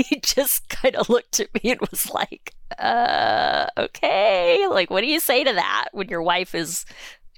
he 0.00 0.20
just 0.20 0.68
kind 0.68 0.96
of 0.96 1.08
looked 1.08 1.40
at 1.40 1.52
me 1.54 1.72
and 1.72 1.80
was 1.90 2.10
like, 2.10 2.54
uh, 2.78 3.66
okay. 3.76 4.66
Like, 4.68 4.90
what 4.90 5.00
do 5.00 5.06
you 5.06 5.20
say 5.20 5.44
to 5.44 5.52
that 5.52 5.88
when 5.92 6.08
your 6.08 6.22
wife 6.22 6.54
is 6.54 6.84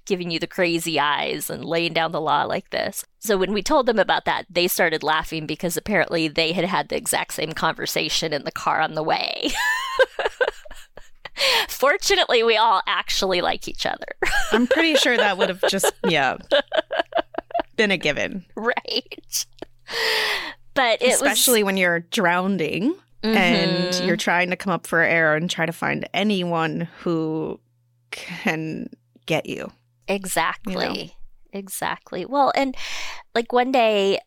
giving 0.04 0.30
you 0.30 0.40
the 0.40 0.48
crazy 0.48 0.98
eyes 0.98 1.48
and 1.48 1.64
laying 1.64 1.92
down 1.92 2.12
the 2.12 2.20
law 2.20 2.44
like 2.44 2.70
this? 2.70 3.04
So, 3.20 3.36
when 3.36 3.52
we 3.52 3.62
told 3.62 3.86
them 3.86 3.98
about 3.98 4.24
that, 4.26 4.46
they 4.50 4.68
started 4.68 5.02
laughing 5.02 5.46
because 5.46 5.76
apparently 5.76 6.28
they 6.28 6.52
had 6.52 6.64
had 6.64 6.88
the 6.88 6.96
exact 6.96 7.34
same 7.34 7.52
conversation 7.52 8.32
in 8.32 8.44
the 8.44 8.52
car 8.52 8.80
on 8.80 8.94
the 8.94 9.02
way. 9.02 9.50
Fortunately, 11.68 12.42
we 12.42 12.56
all 12.56 12.82
actually 12.86 13.40
like 13.40 13.66
each 13.66 13.86
other. 13.86 14.06
I'm 14.52 14.66
pretty 14.66 14.94
sure 14.96 15.16
that 15.16 15.38
would 15.38 15.48
have 15.48 15.64
just, 15.68 15.92
yeah, 16.06 16.36
been 17.76 17.90
a 17.90 17.96
given. 17.96 18.44
Right. 18.54 19.46
But 20.74 21.02
especially 21.02 21.62
was... 21.62 21.66
when 21.66 21.76
you're 21.76 22.00
drowning 22.00 22.94
mm-hmm. 23.22 23.36
and 23.36 24.06
you're 24.06 24.16
trying 24.16 24.50
to 24.50 24.56
come 24.56 24.72
up 24.72 24.86
for 24.86 25.00
air 25.00 25.34
and 25.34 25.50
try 25.50 25.66
to 25.66 25.72
find 25.72 26.08
anyone 26.14 26.88
who 27.00 27.60
can 28.10 28.88
get 29.26 29.46
you. 29.46 29.70
Exactly. 30.08 30.72
You 30.72 30.78
know? 30.78 31.10
Exactly. 31.52 32.24
Well, 32.24 32.52
and 32.54 32.76
like 33.34 33.52
one 33.52 33.72
day 33.72 34.18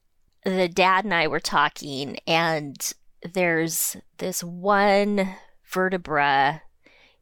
the 0.44 0.70
dad 0.70 1.06
and 1.06 1.14
I 1.14 1.28
were 1.28 1.40
talking 1.40 2.18
and 2.28 2.94
there's 3.34 3.98
this 4.20 4.44
one 4.44 5.36
vertebra 5.66 6.62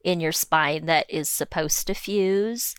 in 0.03 0.19
your 0.19 0.33
spine 0.33 0.85
that 0.87 1.05
is 1.09 1.29
supposed 1.29 1.87
to 1.87 1.93
fuse 1.93 2.75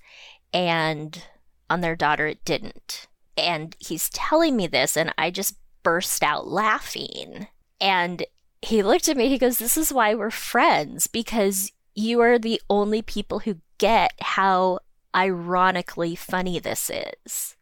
and 0.53 1.25
on 1.71 1.81
their 1.81 1.97
daughter 1.97 2.27
it 2.27 2.45
didn't. 2.45 3.09
And 3.37 3.75
he's 3.79 4.11
telling 4.11 4.55
me 4.57 4.67
this 4.67 4.97
and 4.97 5.13
I 5.17 5.31
just 5.31 5.57
burst 5.85 6.25
out 6.25 6.49
laughing. 6.49 7.47
And 7.81 8.25
he 8.61 8.83
looked 8.83 9.09
at 9.09 9.17
me, 9.17 9.29
he 9.29 9.39
goes, 9.39 9.59
This 9.59 9.77
is 9.77 9.93
why 9.93 10.15
we're 10.15 10.31
friends, 10.31 11.07
because 11.07 11.71
you 11.95 12.21
are 12.21 12.39
the 12.39 12.61
only 12.69 13.03
people 13.03 13.41
who 13.41 13.59
get 13.79 14.15
how 14.21 14.81
ironically 15.15 16.17
funny 16.17 16.59
this 16.59 16.91
is. 16.91 17.57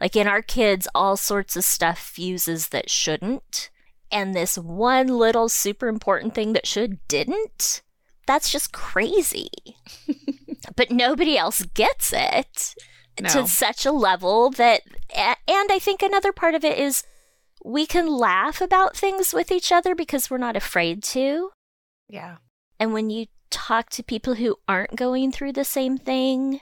Like 0.00 0.16
in 0.16 0.26
our 0.26 0.42
kids, 0.42 0.88
all 0.94 1.16
sorts 1.16 1.56
of 1.56 1.64
stuff 1.64 1.98
fuses 1.98 2.68
that 2.68 2.90
shouldn't. 2.90 3.70
And 4.10 4.34
this 4.34 4.58
one 4.58 5.06
little 5.06 5.48
super 5.48 5.88
important 5.88 6.34
thing 6.34 6.52
that 6.52 6.66
should 6.66 6.98
didn't. 7.08 7.82
That's 8.26 8.50
just 8.50 8.72
crazy. 8.72 9.48
but 10.76 10.90
nobody 10.90 11.38
else 11.38 11.62
gets 11.74 12.12
it 12.12 12.74
no. 13.20 13.28
to 13.28 13.46
such 13.46 13.86
a 13.86 13.92
level 13.92 14.50
that, 14.50 14.82
and 15.14 15.72
I 15.72 15.78
think 15.78 16.02
another 16.02 16.32
part 16.32 16.54
of 16.54 16.64
it 16.64 16.78
is 16.78 17.04
we 17.64 17.86
can 17.86 18.06
laugh 18.06 18.60
about 18.60 18.96
things 18.96 19.32
with 19.32 19.50
each 19.52 19.70
other 19.70 19.94
because 19.94 20.30
we're 20.30 20.38
not 20.38 20.56
afraid 20.56 21.02
to. 21.02 21.50
Yeah. 22.08 22.36
And 22.78 22.92
when 22.92 23.10
you 23.10 23.26
talk 23.50 23.90
to 23.90 24.02
people 24.02 24.34
who 24.34 24.56
aren't 24.68 24.96
going 24.96 25.32
through 25.32 25.52
the 25.52 25.64
same 25.64 25.98
thing, 25.98 26.60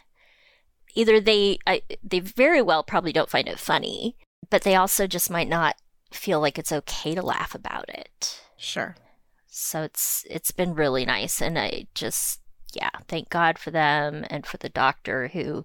either 0.94 1.20
they 1.20 1.58
I, 1.66 1.82
they 2.02 2.20
very 2.20 2.60
well 2.60 2.82
probably 2.82 3.12
don't 3.12 3.30
find 3.30 3.48
it 3.48 3.58
funny, 3.58 4.16
but 4.50 4.62
they 4.62 4.74
also 4.74 5.06
just 5.06 5.30
might 5.30 5.48
not 5.48 5.76
feel 6.12 6.40
like 6.40 6.58
it's 6.58 6.72
okay 6.72 7.14
to 7.14 7.22
laugh 7.22 7.54
about 7.54 7.88
it. 7.88 8.42
Sure. 8.56 8.96
So 9.46 9.82
it's 9.82 10.24
it's 10.28 10.50
been 10.50 10.74
really 10.74 11.06
nice 11.06 11.40
and 11.40 11.58
I 11.58 11.86
just 11.94 12.40
yeah, 12.74 12.90
thank 13.08 13.30
God 13.30 13.58
for 13.58 13.70
them 13.70 14.24
and 14.30 14.46
for 14.46 14.56
the 14.58 14.68
doctor 14.68 15.28
who 15.28 15.64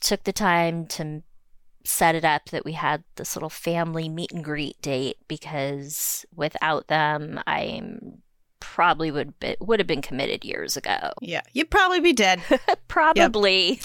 took 0.00 0.24
the 0.24 0.32
time 0.32 0.86
to 0.86 1.22
set 1.84 2.14
it 2.14 2.24
up 2.24 2.46
that 2.50 2.64
we 2.64 2.72
had 2.72 3.04
this 3.16 3.36
little 3.36 3.50
family 3.50 4.08
meet 4.08 4.32
and 4.32 4.42
greet 4.42 4.80
date 4.80 5.18
because 5.28 6.24
without 6.34 6.88
them, 6.88 7.40
I 7.46 7.82
probably 8.60 9.10
would 9.10 9.38
be, 9.38 9.56
would 9.60 9.78
have 9.78 9.86
been 9.86 10.02
committed 10.02 10.44
years 10.44 10.76
ago. 10.76 11.12
Yeah, 11.20 11.42
you'd 11.52 11.70
probably 11.70 12.00
be 12.00 12.14
dead. 12.14 12.40
probably, 12.88 13.80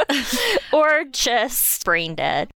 or 0.72 1.04
just 1.10 1.84
brain 1.84 2.14
dead. 2.14 2.50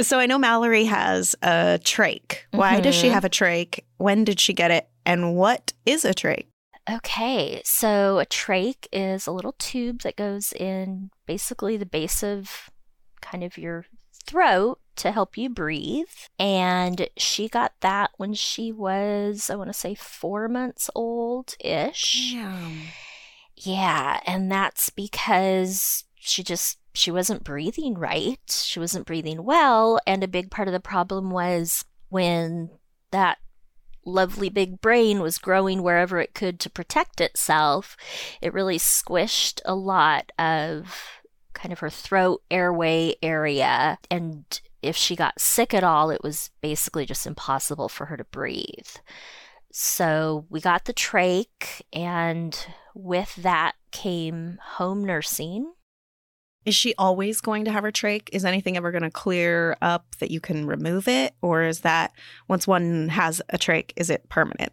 So 0.00 0.18
I 0.18 0.26
know 0.26 0.38
Mallory 0.38 0.84
has 0.84 1.34
a 1.42 1.78
trach. 1.82 2.38
Why 2.52 2.74
mm-hmm. 2.74 2.82
does 2.82 2.94
she 2.94 3.06
mm-hmm. 3.06 3.14
have 3.14 3.24
a 3.24 3.30
trach? 3.30 3.80
When 3.98 4.24
did 4.24 4.40
she 4.40 4.52
get 4.52 4.70
it? 4.70 4.88
And 5.04 5.34
what 5.36 5.72
is 5.84 6.04
a 6.04 6.14
trach? 6.14 6.46
Okay, 6.90 7.62
so 7.64 8.18
a 8.18 8.26
trach 8.26 8.86
is 8.92 9.26
a 9.26 9.32
little 9.32 9.54
tube 9.58 10.02
that 10.02 10.16
goes 10.16 10.52
in 10.52 11.10
basically 11.26 11.76
the 11.76 11.86
base 11.86 12.22
of 12.22 12.70
kind 13.20 13.42
of 13.42 13.56
your 13.56 13.86
throat 14.26 14.78
to 14.96 15.12
help 15.12 15.36
you 15.36 15.48
breathe. 15.48 16.06
And 16.38 17.08
she 17.16 17.48
got 17.48 17.72
that 17.80 18.10
when 18.16 18.34
she 18.34 18.72
was, 18.72 19.50
I 19.50 19.56
want 19.56 19.68
to 19.70 19.78
say, 19.78 19.94
four 19.94 20.48
months 20.48 20.90
old 20.94 21.54
ish. 21.60 22.32
Yeah. 23.56 24.20
And 24.26 24.50
that's 24.50 24.90
because 24.90 26.04
she 26.16 26.42
just 26.42 26.78
she 26.94 27.10
wasn't 27.10 27.44
breathing 27.44 27.94
right. 27.94 28.38
She 28.48 28.78
wasn't 28.78 29.06
breathing 29.06 29.44
well. 29.44 29.98
And 30.06 30.22
a 30.22 30.28
big 30.28 30.50
part 30.50 30.68
of 30.68 30.72
the 30.72 30.80
problem 30.80 31.30
was 31.30 31.84
when 32.08 32.70
that 33.10 33.38
lovely 34.06 34.48
big 34.48 34.80
brain 34.80 35.20
was 35.20 35.38
growing 35.38 35.82
wherever 35.82 36.20
it 36.20 36.34
could 36.34 36.60
to 36.60 36.70
protect 36.70 37.20
itself, 37.20 37.96
it 38.40 38.52
really 38.52 38.78
squished 38.78 39.60
a 39.64 39.74
lot 39.74 40.30
of 40.38 41.20
kind 41.54 41.72
of 41.72 41.78
her 41.78 41.90
throat 41.90 42.42
airway 42.50 43.14
area. 43.22 43.98
And 44.10 44.44
if 44.82 44.96
she 44.96 45.16
got 45.16 45.40
sick 45.40 45.72
at 45.72 45.84
all, 45.84 46.10
it 46.10 46.22
was 46.22 46.50
basically 46.60 47.06
just 47.06 47.26
impossible 47.26 47.88
for 47.88 48.06
her 48.06 48.16
to 48.16 48.24
breathe. 48.24 48.88
So 49.72 50.46
we 50.50 50.60
got 50.60 50.84
the 50.84 50.94
trach, 50.94 51.82
and 51.92 52.66
with 52.94 53.34
that 53.36 53.74
came 53.90 54.58
home 54.62 55.04
nursing. 55.04 55.72
Is 56.64 56.74
she 56.74 56.94
always 56.96 57.40
going 57.40 57.64
to 57.64 57.72
have 57.72 57.82
her 57.82 57.92
trach? 57.92 58.28
Is 58.32 58.44
anything 58.44 58.76
ever 58.76 58.90
going 58.90 59.02
to 59.02 59.10
clear 59.10 59.76
up 59.82 60.16
that 60.20 60.30
you 60.30 60.40
can 60.40 60.66
remove 60.66 61.08
it? 61.08 61.34
Or 61.42 61.62
is 61.62 61.80
that 61.80 62.12
once 62.48 62.66
one 62.66 63.08
has 63.08 63.42
a 63.50 63.58
trach, 63.58 63.90
is 63.96 64.10
it 64.10 64.28
permanent? 64.28 64.72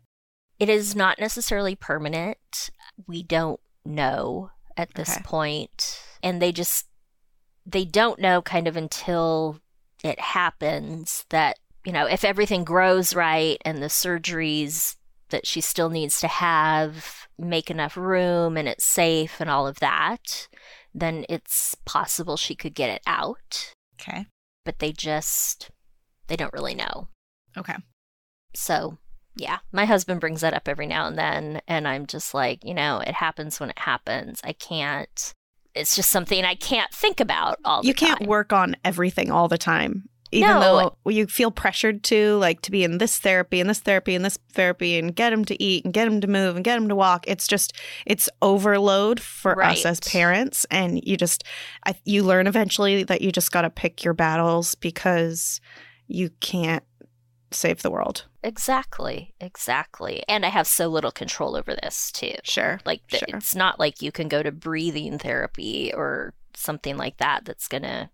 It 0.60 0.70
is 0.70 0.96
not 0.96 1.20
necessarily 1.20 1.76
permanent. 1.76 2.70
We 3.08 3.24
don't 3.24 3.60
know 3.84 4.52
at 4.78 4.94
this 4.94 5.16
okay. 5.16 5.24
point 5.24 6.02
and 6.24 6.42
they 6.42 6.52
just 6.52 6.88
they 7.66 7.86
don't 7.86 8.20
know 8.20 8.42
kind 8.42 8.68
of 8.68 8.76
until 8.76 9.60
it 10.04 10.20
happens 10.20 11.26
that 11.30 11.60
you 11.86 11.92
know 11.92 12.06
if 12.06 12.24
everything 12.24 12.64
grows 12.64 13.16
right 13.16 13.58
and 13.66 13.82
the 13.82 13.88
surgeries 13.88 14.96
that 15.30 15.48
she 15.48 15.62
still 15.62 15.90
needs 15.90 16.20
to 16.20 16.28
have 16.28 17.28
make 17.38 17.72
enough 17.72 17.98
room 17.98 18.58
and 18.58 18.68
it's 18.68 18.86
safe 18.86 19.40
and 19.40 19.50
all 19.50 19.68
of 19.68 19.80
that 19.80 20.48
then 20.94 21.26
it's 21.30 21.76
possible 21.86 22.36
she 22.36 22.54
could 22.54 22.74
get 22.74 22.90
it 22.90 23.02
out. 23.08 23.74
Okay. 24.00 24.26
But 24.66 24.80
they 24.80 24.92
just 24.92 25.72
they 26.28 26.36
don't 26.36 26.54
really 26.54 26.76
know. 26.76 27.08
Okay. 27.58 27.76
So 28.54 28.98
yeah 29.38 29.60
my 29.72 29.86
husband 29.86 30.20
brings 30.20 30.42
that 30.42 30.54
up 30.54 30.68
every 30.68 30.86
now 30.86 31.08
and 31.08 31.18
then 31.18 31.62
and 31.66 31.88
i'm 31.88 32.06
just 32.06 32.34
like 32.34 32.66
you 32.66 32.74
know 32.74 33.00
it 33.00 33.14
happens 33.14 33.60
when 33.60 33.70
it 33.70 33.80
happens. 33.80 34.42
I 34.44 34.54
can't 34.54 35.34
it's 35.76 35.96
just 35.96 36.10
something 36.10 36.44
I 36.44 36.56
can't 36.56 36.92
think 36.92 37.20
about 37.20 37.60
all 37.64 37.82
the 37.82 37.84
time. 37.84 37.88
You 37.88 37.94
can't 37.94 38.20
time. 38.20 38.28
work 38.28 38.54
on 38.54 38.76
everything 38.84 39.32
all 39.32 39.48
the 39.48 39.58
time. 39.58 40.10
Even 40.34 40.50
no. 40.50 40.96
though 41.04 41.12
you 41.12 41.28
feel 41.28 41.52
pressured 41.52 42.04
to, 42.04 42.38
like, 42.38 42.62
to 42.62 42.72
be 42.72 42.86
in 42.86 43.00
this 43.00 43.20
therapy 43.20 43.60
and 43.60 43.70
this 43.70 43.80
therapy 43.80 44.16
and 44.16 44.24
this 44.24 44.40
therapy 44.54 44.98
and 44.98 45.14
get 45.14 45.34
him 45.34 45.44
to 45.44 45.62
eat 45.62 45.84
and 45.84 45.94
get 45.94 46.08
him 46.08 46.22
to 46.22 46.28
move 46.28 46.56
and 46.56 46.64
get 46.64 46.78
him 46.78 46.88
to 46.88 46.96
walk. 46.96 47.26
It's 47.28 47.48
just, 47.48 47.74
it's 48.06 48.30
overload 48.42 49.20
for 49.20 49.54
right. 49.56 49.78
us 49.78 49.86
as 49.86 50.00
parents. 50.00 50.66
And 50.72 51.04
you 51.04 51.18
just, 51.18 51.44
I, 51.86 51.96
you 52.06 52.24
learn 52.24 52.48
eventually 52.48 53.04
that 53.04 53.22
you 53.22 53.34
just 53.34 53.52
got 53.52 53.64
to 53.64 53.70
pick 53.70 54.06
your 54.06 54.14
battles 54.14 54.74
because 54.76 55.60
you 56.08 56.30
can't 56.40 56.84
save 57.52 57.82
the 57.82 57.92
world. 57.92 58.24
Exactly, 58.44 59.34
exactly. 59.40 60.24
And 60.28 60.46
I 60.46 60.50
have 60.50 60.68
so 60.68 60.88
little 60.88 61.12
control 61.12 61.56
over 61.56 61.76
this 61.76 62.12
too. 62.12 62.34
Sure. 62.44 62.80
Like 62.86 63.02
sure. 63.08 63.20
it's 63.28 63.56
not 63.56 63.80
like 63.80 64.02
you 64.02 64.12
can 64.12 64.28
go 64.28 64.42
to 64.42 64.52
breathing 64.52 65.20
therapy 65.20 65.94
or 65.94 66.34
something 66.56 66.98
like 66.98 67.18
that 67.18 67.46
that's 67.46 67.68
going 67.68 67.84
to 67.84 68.10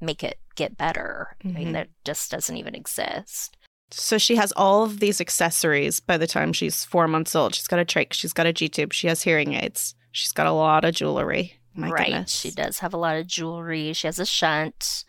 make 0.00 0.24
it 0.24 0.38
get 0.54 0.78
better. 0.78 1.36
Mm-hmm. 1.44 1.48
I 1.48 1.52
mean 1.58 1.64
mm-hmm. 1.66 1.72
that 1.74 1.88
just 2.04 2.30
doesn't 2.30 2.56
even 2.56 2.74
exist. 2.74 3.56
So 3.90 4.16
she 4.16 4.36
has 4.36 4.52
all 4.52 4.84
of 4.84 4.98
these 4.98 5.20
accessories 5.20 6.00
by 6.00 6.16
the 6.16 6.26
time 6.26 6.52
she's 6.52 6.84
4 6.84 7.06
months 7.06 7.34
old. 7.36 7.54
She's 7.54 7.68
got 7.68 7.78
a 7.78 7.84
trach, 7.84 8.14
she's 8.14 8.32
got 8.32 8.46
a 8.46 8.52
G-tube, 8.52 8.92
she 8.92 9.08
has 9.08 9.22
hearing 9.22 9.54
aids. 9.54 9.94
She's 10.10 10.32
got 10.32 10.46
a 10.46 10.52
lot 10.52 10.84
of 10.84 10.94
jewelry. 10.94 11.60
My 11.74 11.90
right. 11.90 12.06
Goodness. 12.06 12.30
She 12.32 12.50
does 12.50 12.78
have 12.78 12.94
a 12.94 12.96
lot 12.96 13.16
of 13.16 13.26
jewelry. 13.26 13.92
She 13.92 14.06
has 14.06 14.18
a 14.18 14.26
shunt. 14.26 15.04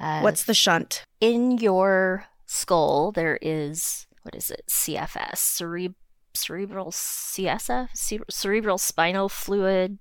Uh, 0.00 0.20
What's 0.20 0.44
the 0.44 0.54
shunt? 0.54 1.04
In 1.20 1.58
your 1.58 2.24
skull, 2.48 3.12
there 3.12 3.38
is 3.40 4.06
what 4.22 4.34
is 4.34 4.50
it? 4.50 4.64
CFS, 4.68 5.38
cere- 5.38 5.94
cerebral 6.34 6.90
CSF, 6.90 7.88
cerebral 8.30 8.78
spinal 8.78 9.28
fluid. 9.28 9.98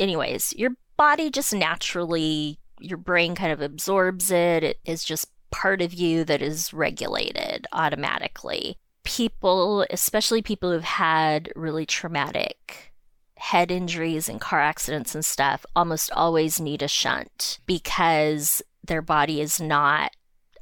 Anyways, 0.00 0.52
your 0.54 0.70
body 0.96 1.30
just 1.30 1.54
naturally, 1.54 2.58
your 2.80 2.98
brain 2.98 3.34
kind 3.34 3.52
of 3.52 3.60
absorbs 3.60 4.30
it. 4.30 4.64
It 4.64 4.78
is 4.84 5.04
just 5.04 5.30
part 5.50 5.80
of 5.80 5.94
you 5.94 6.24
that 6.24 6.42
is 6.42 6.72
regulated 6.72 7.66
automatically. 7.72 8.76
People, 9.04 9.86
especially 9.90 10.42
people 10.42 10.72
who've 10.72 10.82
had 10.82 11.52
really 11.54 11.86
traumatic 11.86 12.92
head 13.36 13.70
injuries 13.70 14.28
and 14.28 14.40
car 14.40 14.60
accidents 14.60 15.14
and 15.14 15.24
stuff, 15.24 15.64
almost 15.76 16.10
always 16.12 16.60
need 16.60 16.82
a 16.82 16.88
shunt 16.88 17.60
because 17.64 18.60
their 18.84 19.02
body 19.02 19.40
is 19.40 19.60
not 19.60 20.10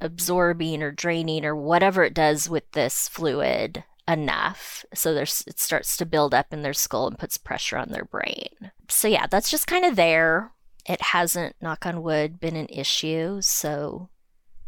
absorbing 0.01 0.81
or 0.83 0.91
draining 0.91 1.45
or 1.45 1.55
whatever 1.55 2.03
it 2.03 2.13
does 2.13 2.49
with 2.49 2.71
this 2.71 3.07
fluid 3.07 3.83
enough. 4.07 4.85
So 4.93 5.13
there's 5.13 5.43
it 5.47 5.59
starts 5.59 5.97
to 5.97 6.05
build 6.05 6.33
up 6.33 6.53
in 6.53 6.61
their 6.61 6.73
skull 6.73 7.07
and 7.07 7.19
puts 7.19 7.37
pressure 7.37 7.77
on 7.77 7.89
their 7.89 8.05
brain. 8.05 8.71
So 8.87 9.07
yeah 9.07 9.27
that's 9.27 9.51
just 9.51 9.67
kind 9.67 9.85
of 9.85 9.95
there. 9.95 10.51
It 10.85 11.01
hasn't 11.01 11.55
knock 11.61 11.85
on 11.85 12.01
wood 12.01 12.39
been 12.39 12.55
an 12.55 12.67
issue. 12.69 13.41
So 13.41 14.09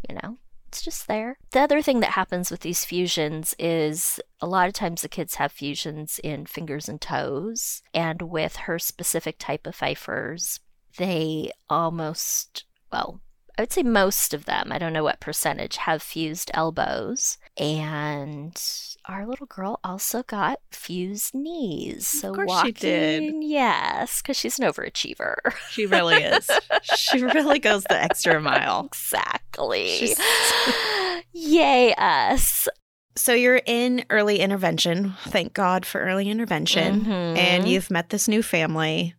you 0.08 0.15
know 0.15 0.38
it's 0.68 0.82
just 0.82 1.08
there. 1.08 1.38
The 1.52 1.62
other 1.62 1.82
thing 1.82 2.00
that 2.02 2.12
happens 2.12 2.52
with 2.52 2.60
these 2.60 2.86
fusions 2.86 3.56
is 3.58 4.20
a 4.39 4.46
lot 4.46 4.68
of 4.68 4.74
times 4.74 5.02
the 5.02 5.10
kids 5.10 5.36
have 5.36 5.52
fusions 5.52 6.20
in 6.24 6.46
fingers 6.46 6.88
and 6.88 7.02
toes. 7.02 7.82
And 7.94 8.24
with 8.24 8.56
her 8.56 8.78
specific 8.78 9.38
type 9.39 9.65
of 9.65 9.76
Pfeiffer's 9.76 10.60
they 10.98 11.52
almost 11.70 12.65
well 12.92 13.22
I 13.60 13.63
would 13.63 13.74
say 13.74 13.84
most 13.84 14.34
of 14.34 14.45
them, 14.45 14.72
I 14.72 14.78
don't 14.78 14.93
know 14.93 15.04
what 15.04 15.19
percentage, 15.19 15.76
have 15.76 16.02
fused 16.02 16.50
elbows. 16.54 17.38
And 17.58 18.58
our 19.04 19.28
little 19.28 19.48
girl 19.48 19.82
also 19.84 20.24
got 20.24 20.62
fused 20.72 21.36
knees. 21.36 22.08
So 22.08 22.30
of 22.30 22.36
course 22.38 22.48
walking, 22.48 22.74
she 22.76 22.80
did. 22.80 23.34
yes, 23.41 24.22
because 24.22 24.38
she's 24.38 24.58
an 24.60 24.65
overachiever. 24.65 25.36
She 25.72 25.86
really 25.88 26.24
is. 26.24 26.50
she 26.95 27.22
really 27.22 27.60
goes 27.60 27.84
the 27.84 28.02
extra 28.02 28.39
mile. 28.39 28.86
exactly. 28.86 30.15
Yay, 31.34 31.93
us. 31.98 32.69
So 33.17 33.34
you're 33.34 33.62
in 33.65 34.06
early 34.10 34.39
intervention. 34.39 35.15
Thank 35.26 35.54
God 35.54 35.86
for 35.86 36.00
early 36.00 36.30
intervention. 36.30 37.02
Mhm. 37.02 37.38
And 37.38 37.67
you've 37.67 37.91
met 37.91 38.10
this 38.10 38.30
new 38.30 38.41
family. 38.41 39.15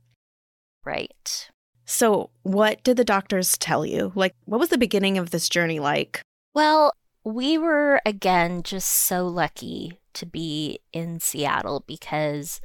Right. 0.83 1.49
So, 1.90 2.31
what 2.44 2.85
did 2.85 2.96
the 2.96 3.05
doctors 3.05 3.59
tell 3.59 3.85
you? 3.85 4.12
Like, 4.14 4.37
what 4.44 4.61
was 4.61 4.68
the 4.68 4.79
beginning 4.79 5.18
of 5.18 5.31
this 5.31 5.48
journey 5.48 5.81
like? 5.81 6.22
Well, 6.55 6.92
we 7.24 7.59
were 7.59 8.00
again 8.07 8.62
just 8.62 8.88
so 8.88 9.26
lucky 9.26 10.00
to 10.14 10.24
be 10.24 10.79
in 10.92 11.18
Seattle 11.18 11.83
because 11.88 12.61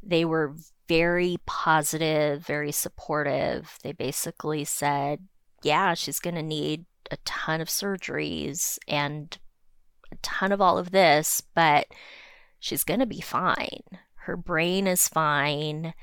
they 0.00 0.24
were 0.24 0.54
very 0.86 1.38
positive, 1.44 2.46
very 2.46 2.70
supportive. 2.70 3.78
They 3.82 3.90
basically 3.90 4.64
said, 4.64 5.26
yeah, 5.64 5.94
she's 5.94 6.20
going 6.20 6.36
to 6.36 6.42
need 6.42 6.84
a 7.10 7.16
ton 7.24 7.60
of 7.60 7.66
surgeries 7.66 8.78
and 8.86 9.36
a 10.12 10.16
ton 10.22 10.52
of 10.52 10.60
all 10.60 10.78
of 10.78 10.92
this, 10.92 11.42
but 11.52 11.88
she's 12.60 12.84
going 12.84 13.00
to 13.00 13.06
be 13.06 13.20
fine. 13.20 13.82
Her 14.18 14.36
brain 14.36 14.86
is 14.86 15.08
fine. 15.08 15.94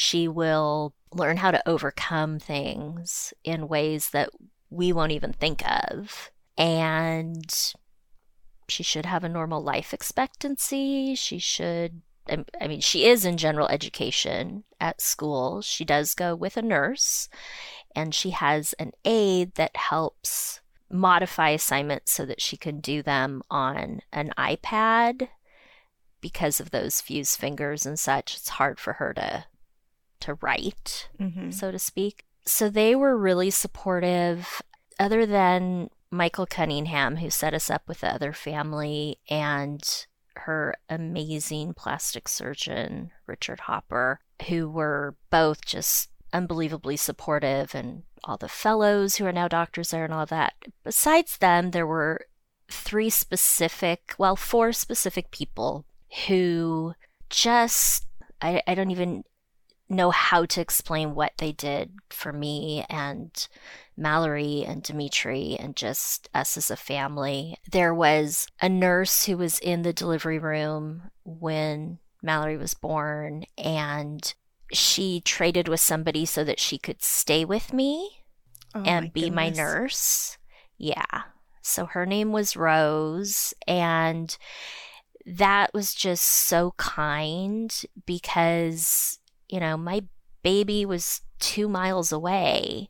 She 0.00 0.28
will 0.28 0.94
learn 1.12 1.38
how 1.38 1.50
to 1.50 1.68
overcome 1.68 2.38
things 2.38 3.34
in 3.42 3.66
ways 3.66 4.10
that 4.10 4.30
we 4.70 4.92
won't 4.92 5.10
even 5.10 5.32
think 5.32 5.60
of. 5.68 6.30
And 6.56 7.52
she 8.68 8.84
should 8.84 9.06
have 9.06 9.24
a 9.24 9.28
normal 9.28 9.60
life 9.60 9.92
expectancy. 9.92 11.16
She 11.16 11.40
should, 11.40 12.02
I 12.30 12.68
mean, 12.68 12.80
she 12.80 13.06
is 13.06 13.24
in 13.24 13.38
general 13.38 13.66
education 13.66 14.62
at 14.80 15.00
school. 15.00 15.62
She 15.62 15.84
does 15.84 16.14
go 16.14 16.36
with 16.36 16.56
a 16.56 16.62
nurse, 16.62 17.28
and 17.92 18.14
she 18.14 18.30
has 18.30 18.74
an 18.74 18.92
aide 19.04 19.56
that 19.56 19.76
helps 19.76 20.60
modify 20.88 21.48
assignments 21.50 22.12
so 22.12 22.24
that 22.24 22.40
she 22.40 22.56
can 22.56 22.78
do 22.78 23.02
them 23.02 23.42
on 23.50 24.02
an 24.12 24.32
iPad. 24.38 25.26
Because 26.20 26.60
of 26.60 26.70
those 26.70 27.00
fused 27.00 27.36
fingers 27.36 27.84
and 27.84 27.98
such, 27.98 28.36
it's 28.36 28.50
hard 28.50 28.78
for 28.78 28.92
her 28.92 29.12
to 29.14 29.46
to 30.20 30.34
write 30.34 31.08
Mm-hmm. 31.20 31.50
so 31.50 31.70
to 31.70 31.78
speak. 31.78 32.24
So 32.44 32.70
they 32.70 32.94
were 32.94 33.16
really 33.16 33.50
supportive, 33.50 34.62
other 34.98 35.26
than 35.26 35.90
Michael 36.10 36.46
Cunningham, 36.46 37.16
who 37.16 37.28
set 37.28 37.52
us 37.52 37.68
up 37.68 37.82
with 37.86 38.00
the 38.00 38.12
other 38.12 38.32
family, 38.32 39.18
and 39.28 39.82
her 40.36 40.74
amazing 40.88 41.74
plastic 41.74 42.28
surgeon, 42.28 43.10
Richard 43.26 43.60
Hopper, 43.60 44.20
who 44.48 44.68
were 44.70 45.16
both 45.30 45.64
just 45.64 46.10
unbelievably 46.32 46.96
supportive, 46.96 47.74
and 47.74 48.04
all 48.24 48.36
the 48.36 48.48
fellows 48.48 49.16
who 49.16 49.26
are 49.26 49.32
now 49.32 49.48
doctors 49.48 49.90
there 49.90 50.04
and 50.04 50.14
all 50.14 50.26
that. 50.26 50.54
Besides 50.84 51.38
them, 51.38 51.72
there 51.72 51.86
were 51.86 52.26
three 52.70 53.10
specific, 53.10 54.14
well, 54.18 54.36
four 54.36 54.72
specific 54.72 55.30
people 55.30 55.84
who 56.26 56.94
just, 57.28 58.06
I, 58.40 58.62
I 58.66 58.74
don't 58.74 58.90
even 58.90 59.24
know 59.88 60.10
how 60.10 60.44
to 60.44 60.60
explain 60.60 61.14
what 61.14 61.32
they 61.38 61.52
did 61.52 61.92
for 62.10 62.32
me 62.32 62.84
and 62.90 63.48
Mallory 63.96 64.64
and 64.66 64.82
Dimitri 64.82 65.56
and 65.58 65.74
just 65.74 66.28
us 66.34 66.56
as 66.56 66.70
a 66.70 66.76
family. 66.76 67.56
There 67.70 67.94
was 67.94 68.46
a 68.60 68.68
nurse 68.68 69.24
who 69.24 69.36
was 69.36 69.58
in 69.58 69.82
the 69.82 69.92
delivery 69.92 70.38
room 70.38 71.10
when 71.24 71.98
Mallory 72.22 72.56
was 72.56 72.74
born, 72.74 73.44
and 73.56 74.34
she 74.72 75.20
traded 75.20 75.68
with 75.68 75.80
somebody 75.80 76.26
so 76.26 76.44
that 76.44 76.60
she 76.60 76.78
could 76.78 77.02
stay 77.02 77.44
with 77.44 77.72
me 77.72 78.22
Oh 78.74 78.82
and 78.82 79.12
be 79.12 79.30
my 79.30 79.48
nurse. 79.48 80.36
Yeah. 80.76 81.22
So 81.62 81.86
her 81.86 82.06
name 82.06 82.32
was 82.32 82.56
Rose, 82.56 83.54
and 83.66 84.36
that 85.26 85.72
was 85.74 85.94
just 85.94 86.24
so 86.24 86.74
kind 86.76 87.74
because, 88.06 89.18
you 89.48 89.60
know, 89.60 89.76
my 89.76 90.02
baby 90.42 90.84
was 90.84 91.22
two 91.38 91.68
miles 91.68 92.12
away, 92.12 92.88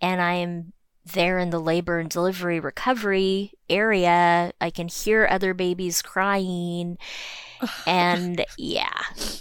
and 0.00 0.20
I'm 0.20 0.72
there 1.04 1.38
in 1.38 1.50
the 1.50 1.60
labor 1.60 1.98
and 1.98 2.08
delivery 2.08 2.60
recovery 2.60 3.52
area. 3.68 4.52
I 4.60 4.70
can 4.70 4.88
hear 4.88 5.26
other 5.28 5.54
babies 5.54 6.02
crying, 6.02 6.98
and 7.86 8.44
yeah, 8.58 9.00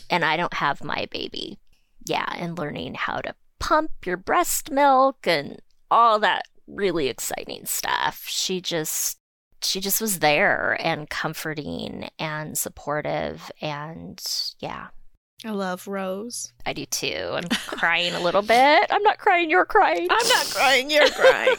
and 0.10 0.26
I 0.26 0.38
don't 0.38 0.54
have 0.56 0.84
my 0.84 1.08
baby. 1.12 1.60
Yeah, 2.06 2.32
and 2.36 2.58
learning 2.58 2.96
how 2.96 3.18
to 3.22 3.36
pump 3.60 3.92
your 4.06 4.18
breast 4.18 4.72
milk 4.72 5.28
and 5.28 5.62
all 5.92 6.18
that 6.20 6.48
really 6.68 7.08
exciting 7.08 7.66
stuff. 7.66 8.26
She 8.28 8.62
just 8.62 9.18
she 9.64 9.80
just 9.80 10.02
was 10.02 10.20
there 10.20 10.78
and 10.80 11.10
comforting 11.10 12.10
and 12.18 12.58
supportive 12.58 13.52
and 13.62 14.22
yeah, 14.60 14.88
I 15.44 15.52
love 15.52 15.88
Rose. 15.88 16.54
I 16.66 16.74
do 16.74 16.86
too. 16.86 17.30
I'm 17.34 17.50
crying 17.68 18.14
a 18.14 18.20
little 18.22 18.44
bit. 18.44 18.86
I'm 18.92 19.02
not 19.04 19.18
crying, 19.18 19.50
you're 19.50 19.66
crying. 19.66 20.08
I'm 20.10 20.28
not 20.28 20.46
crying, 20.52 20.90
you're 20.92 21.10
crying. 21.10 21.56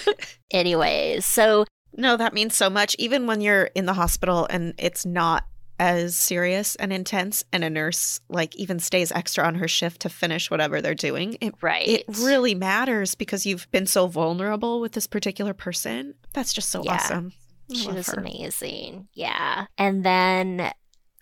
Anyways, 0.50 1.24
so 1.24 1.64
no, 1.96 2.16
that 2.16 2.34
means 2.34 2.54
so 2.56 2.68
much. 2.70 2.94
Even 2.98 3.26
when 3.26 3.40
you're 3.40 3.64
in 3.74 3.86
the 3.86 3.94
hospital 3.94 4.46
and 4.50 4.74
it's 4.78 5.04
not 5.06 5.44
as 5.78 6.16
serious 6.16 6.76
and 6.76 6.92
intense, 6.92 7.42
and 7.52 7.64
a 7.64 7.70
nurse 7.70 8.20
like 8.28 8.54
even 8.56 8.78
stays 8.78 9.10
extra 9.12 9.44
on 9.44 9.56
her 9.56 9.66
shift 9.66 10.02
to 10.02 10.08
finish 10.08 10.50
whatever 10.50 10.80
they're 10.80 10.94
doing, 10.94 11.36
it 11.40 11.54
right. 11.62 11.88
it 11.88 12.04
really 12.20 12.54
matters 12.54 13.14
because 13.14 13.46
you've 13.46 13.68
been 13.72 13.86
so 13.86 14.06
vulnerable 14.06 14.80
with 14.80 14.92
this 14.92 15.06
particular 15.06 15.54
person. 15.54 16.14
That's 16.34 16.52
just 16.52 16.68
so 16.70 16.82
Yeah. 16.84 16.94
awesome. 16.94 17.32
I 17.70 17.74
She 17.74 17.88
was 17.90 18.08
her. 18.08 18.20
amazing. 18.20 19.08
Yeah. 19.14 19.66
And 19.78 20.04
then 20.04 20.70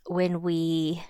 when 0.09 0.43
we 0.43 1.03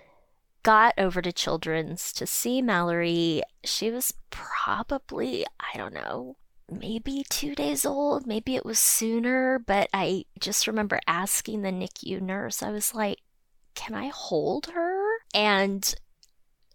got 0.63 0.95
over 0.99 1.23
to 1.23 1.33
Children's 1.33 2.13
to 2.15 2.27
see 2.27 2.63
Mallory, 2.63 3.43
she 3.65 3.91
was 3.91 4.15
probably, 4.31 5.47
I 5.59 5.77
don't 5.77 5.95
know, 5.95 6.37
maybe 6.71 7.25
two 7.29 7.55
days 7.55 7.85
old. 7.85 8.27
Maybe 8.27 8.57
it 8.57 8.65
was 8.65 8.79
sooner, 8.79 9.59
but 9.59 9.89
I 9.93 10.25
just 10.39 10.67
remember 10.67 11.01
asking 11.07 11.63
the 11.63 11.71
NICU 11.71 12.21
nurse, 12.21 12.63
I 12.63 12.71
was 12.71 12.95
like, 12.95 13.19
can 13.75 13.95
I 13.95 14.09
hold 14.09 14.67
her? 14.75 15.05
And 15.35 15.95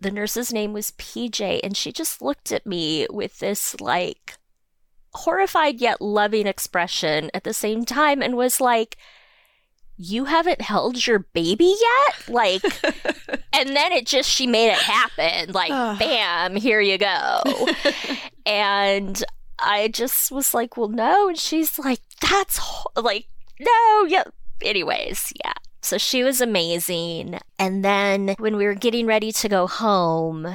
the 0.02 0.12
nurse's 0.12 0.52
name 0.52 0.74
was 0.74 0.92
PJ, 0.92 1.62
and 1.64 1.76
she 1.76 1.92
just 1.92 2.22
looked 2.22 2.52
at 2.52 2.66
me 2.66 3.08
with 3.10 3.40
this 3.40 3.80
like 3.80 4.38
horrified 5.14 5.80
yet 5.80 6.02
loving 6.02 6.46
expression 6.46 7.32
at 7.34 7.44
the 7.44 7.54
same 7.54 7.86
time 7.86 8.22
and 8.22 8.36
was 8.36 8.60
like, 8.60 8.98
You 9.98 10.26
haven't 10.26 10.62
held 10.62 11.08
your 11.08 11.20
baby 11.20 11.74
yet? 11.80 12.30
Like, 12.30 12.64
and 13.54 13.70
then 13.76 13.92
it 13.92 14.06
just, 14.06 14.30
she 14.30 14.46
made 14.48 14.72
it 14.72 14.78
happen. 14.78 15.54
Like, 15.54 16.00
bam, 16.00 16.56
here 16.56 16.82
you 16.82 16.98
go. 16.98 17.42
and 18.46 19.24
I 19.60 19.88
just 19.88 20.32
was 20.32 20.54
like, 20.54 20.78
Well, 20.78 20.90
no. 20.90 21.30
And 21.30 21.38
she's 21.38 21.80
like, 21.80 22.02
That's 22.22 22.58
ho-" 22.58 22.92
like, 23.02 23.28
no, 23.60 24.06
yeah. 24.08 24.24
Anyways, 24.62 25.32
yeah. 25.44 25.54
So 25.82 25.98
she 25.98 26.24
was 26.24 26.42
amazing. 26.42 27.40
And 27.60 27.86
then 27.86 28.36
when 28.40 28.58
we 28.58 28.66
were 28.66 28.74
getting 28.74 29.06
ready 29.06 29.32
to 29.32 29.48
go 29.48 29.68
home 29.68 30.48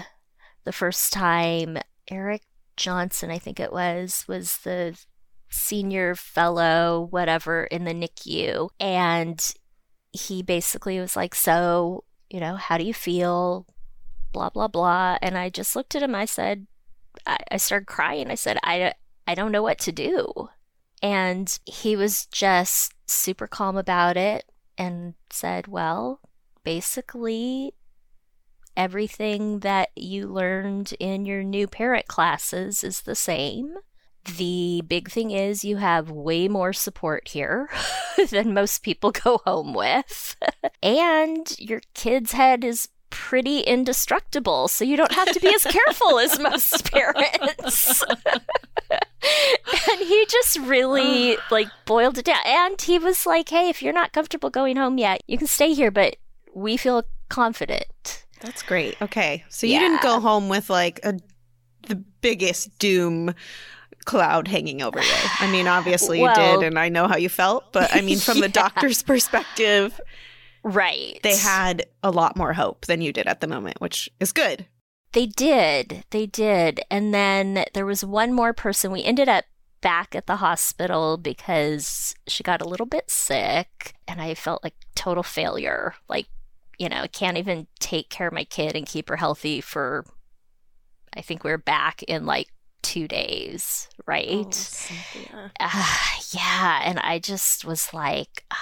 the 0.64 0.72
first 0.72 1.12
time, 1.12 1.79
Eric 2.11 2.42
Johnson, 2.76 3.31
I 3.31 3.38
think 3.38 3.61
it 3.61 3.72
was, 3.72 4.24
was 4.26 4.59
the 4.59 4.98
senior 5.51 6.15
fellow, 6.15 7.09
whatever, 7.11 7.65
in 7.65 7.85
the 7.85 7.95
NICU. 7.95 8.71
And 8.79 9.53
he 10.13 10.43
basically 10.43 10.99
was 10.99 11.17
like, 11.17 11.35
So, 11.35 12.05
you 12.29 12.41
know, 12.41 12.57
how 12.57 12.79
do 12.79 12.85
you 12.85 12.95
feel? 12.95 13.67
Blah, 14.33 14.51
blah, 14.51 14.69
blah. 14.69 15.19
And 15.21 15.37
I 15.37 15.51
just 15.51 15.75
looked 15.75 15.97
at 15.97 16.03
him. 16.03 16.15
I 16.15 16.25
said, 16.25 16.67
I, 17.27 17.39
I 17.51 17.57
started 17.57 17.87
crying. 17.87 18.31
I 18.31 18.37
said, 18.37 18.59
I, 18.63 18.95
I 19.27 19.35
don't 19.35 19.53
know 19.53 19.63
what 19.63 19.79
to 19.81 19.93
do. 19.93 20.49
And 21.03 21.59
he 21.65 21.97
was 21.97 22.27
just 22.27 22.95
super 23.07 23.47
calm 23.47 23.77
about 23.77 24.17
it 24.17 24.45
and 24.79 25.15
said, 25.31 25.67
Well, 25.67 26.21
basically, 26.63 27.75
everything 28.77 29.61
that 29.61 29.91
you 29.97 30.27
learned 30.27 30.95
in 31.01 31.25
your 31.25 31.43
new 31.43 31.67
parent 31.67 32.07
classes 32.07 32.85
is 32.85 33.03
the 33.03 33.15
same. 33.15 33.77
The 34.24 34.83
big 34.87 35.11
thing 35.11 35.30
is 35.30 35.64
you 35.64 35.78
have 35.78 36.11
way 36.11 36.46
more 36.48 36.72
support 36.72 37.28
here 37.28 37.70
than 38.30 38.54
most 38.54 38.83
people 38.83 39.11
go 39.12 39.38
home 39.44 39.72
with. 39.72 40.37
and 40.83 41.54
your 41.59 41.80
kid's 41.94 42.33
head 42.33 42.64
is 42.64 42.88
pretty 43.11 43.61
indestructible, 43.61 44.68
so 44.68 44.85
you 44.85 44.96
don't 44.96 45.12
have 45.12 45.33
to 45.33 45.40
be 45.40 45.52
as 45.54 45.64
careful 45.64 46.18
as 46.18 46.38
most 46.38 46.90
parents. 46.92 48.02
and 48.90 50.00
he 50.00 50.26
just 50.26 50.59
really 50.61 51.37
like 51.50 51.68
boiled 51.85 52.18
it 52.18 52.24
down. 52.24 52.38
And 52.44 52.80
he 52.80 52.98
was 52.98 53.26
like, 53.26 53.48
"Hey, 53.48 53.68
if 53.68 53.83
you're 53.83 53.92
not 53.92 54.12
comfortable 54.12 54.50
going 54.50 54.76
home 54.76 54.98
yet, 54.98 55.22
you 55.26 55.38
can 55.38 55.46
stay 55.46 55.74
here, 55.74 55.90
but 55.90 56.16
we 56.54 56.76
feel 56.76 57.04
confident." 57.28 58.24
That's 58.40 58.62
great. 58.62 59.00
Okay. 59.02 59.44
So 59.48 59.66
you 59.66 59.74
yeah. 59.74 59.80
didn't 59.80 60.02
go 60.02 60.20
home 60.20 60.48
with 60.48 60.70
like 60.70 61.00
a 61.04 61.18
the 61.88 61.96
biggest 61.96 62.78
doom 62.78 63.35
cloud 64.05 64.49
hanging 64.49 64.83
over 64.83 65.01
you. 65.01 65.15
I 65.41 65.51
mean, 65.51 65.67
obviously 65.69 66.21
well, 66.21 66.31
you 66.31 66.61
did 66.61 66.67
and 66.67 66.79
I 66.79 66.89
know 66.89 67.07
how 67.07 67.17
you 67.17 67.29
felt, 67.29 67.73
but 67.73 67.95
I 67.95 68.01
mean 68.01 68.19
from 68.19 68.39
yeah. 68.39 68.43
the 68.43 68.53
doctor's 68.53 69.03
perspective, 69.03 70.01
right. 70.63 71.19
They 71.23 71.37
had 71.37 71.87
a 72.03 72.11
lot 72.11 72.37
more 72.37 72.53
hope 72.53 72.87
than 72.87 73.01
you 73.01 73.13
did 73.13 73.27
at 73.27 73.41
the 73.41 73.47
moment, 73.47 73.81
which 73.81 74.09
is 74.19 74.33
good. 74.33 74.67
They 75.13 75.27
did. 75.27 76.05
They 76.11 76.27
did. 76.27 76.81
And 76.91 77.13
then 77.13 77.65
there 77.75 77.87
was 77.87 78.05
one 78.05 78.33
more 78.33 78.53
person. 78.53 78.93
We 78.93 79.03
ended 79.03 79.29
up 79.29 79.45
back 79.81 80.15
at 80.15 80.27
the 80.27 80.37
hospital 80.37 81.17
because 81.17 82.15
she 82.29 82.43
got 82.43 82.61
a 82.61 82.69
little 82.69 82.87
bit 82.87 83.11
sick 83.11 83.95
and 84.07 84.21
I 84.21 84.35
felt 84.35 84.63
like 84.63 84.75
total 84.95 85.23
failure. 85.23 85.95
Like, 86.09 86.27
you 86.79 86.89
know, 86.89 87.03
I 87.03 87.07
can't 87.09 87.39
even 87.39 87.67
take 87.81 88.09
care 88.09 88.29
of 88.29 88.35
my 88.35 88.45
kid 88.45 88.77
and 88.77 88.87
keep 88.87 89.09
her 89.09 89.17
healthy 89.17 89.61
for 89.61 90.05
I 91.17 91.23
think 91.23 91.43
we 91.43 91.51
are 91.51 91.59
back 91.59 92.03
in 92.05 92.25
like 92.25 92.49
two 92.83 93.09
days, 93.09 93.88
right? 94.07 94.90
Oh, 95.33 95.51
uh, 95.61 95.97
yeah. 96.33 96.81
And 96.85 96.99
I 97.01 97.19
just 97.19 97.64
was 97.64 97.93
like, 97.93 98.45
uh, 98.51 98.55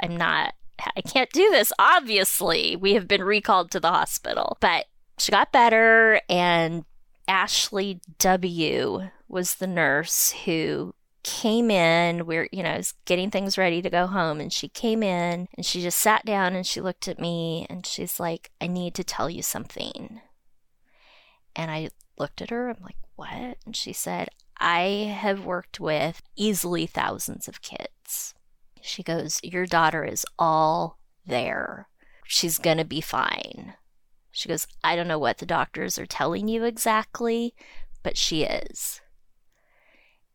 I'm 0.00 0.16
not, 0.16 0.54
I 0.96 1.00
can't 1.00 1.30
do 1.30 1.50
this. 1.50 1.72
Obviously, 1.78 2.76
we 2.76 2.94
have 2.94 3.08
been 3.08 3.22
recalled 3.22 3.70
to 3.72 3.80
the 3.80 3.90
hospital. 3.90 4.58
But 4.60 4.86
she 5.18 5.30
got 5.30 5.52
better, 5.52 6.20
and 6.28 6.84
Ashley 7.28 8.00
W. 8.18 9.08
was 9.28 9.56
the 9.56 9.66
nurse 9.66 10.32
who 10.44 10.94
came 11.24 11.70
in 11.70 12.26
we're 12.26 12.46
you 12.52 12.62
know 12.62 12.74
is 12.74 12.92
getting 13.06 13.30
things 13.30 13.56
ready 13.56 13.80
to 13.80 13.88
go 13.88 14.06
home 14.06 14.40
and 14.40 14.52
she 14.52 14.68
came 14.68 15.02
in 15.02 15.48
and 15.56 15.64
she 15.64 15.80
just 15.80 15.98
sat 15.98 16.22
down 16.26 16.54
and 16.54 16.66
she 16.66 16.82
looked 16.82 17.08
at 17.08 17.18
me 17.18 17.66
and 17.70 17.86
she's 17.86 18.20
like 18.20 18.50
i 18.60 18.66
need 18.66 18.94
to 18.94 19.02
tell 19.02 19.30
you 19.30 19.40
something 19.40 20.20
and 21.56 21.70
i 21.70 21.88
looked 22.18 22.42
at 22.42 22.50
her 22.50 22.68
i'm 22.68 22.76
like 22.82 22.96
what 23.16 23.56
and 23.64 23.76
she 23.76 23.92
said 23.92 24.28
i 24.58 25.14
have 25.16 25.44
worked 25.44 25.80
with 25.80 26.22
easily 26.36 26.86
thousands 26.86 27.48
of 27.48 27.62
kids 27.62 28.34
she 28.80 29.02
goes 29.02 29.40
your 29.42 29.66
daughter 29.66 30.04
is 30.04 30.26
all 30.38 30.98
there 31.26 31.88
she's 32.26 32.58
going 32.58 32.78
to 32.78 32.84
be 32.84 33.00
fine 33.00 33.74
she 34.36 34.48
goes, 34.48 34.66
I 34.82 34.96
don't 34.96 35.06
know 35.06 35.18
what 35.18 35.38
the 35.38 35.46
doctors 35.46 35.96
are 35.96 36.06
telling 36.06 36.48
you 36.48 36.64
exactly, 36.64 37.54
but 38.02 38.16
she 38.16 38.42
is. 38.42 39.00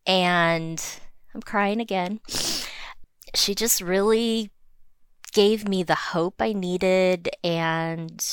And 0.07 0.81
I'm 1.35 1.41
crying 1.41 1.81
again. 1.81 2.21
She 3.35 3.53
just 3.53 3.81
really 3.81 4.51
gave 5.33 5.67
me 5.67 5.83
the 5.83 5.95
hope 5.95 6.35
I 6.41 6.53
needed 6.53 7.29
and 7.43 8.25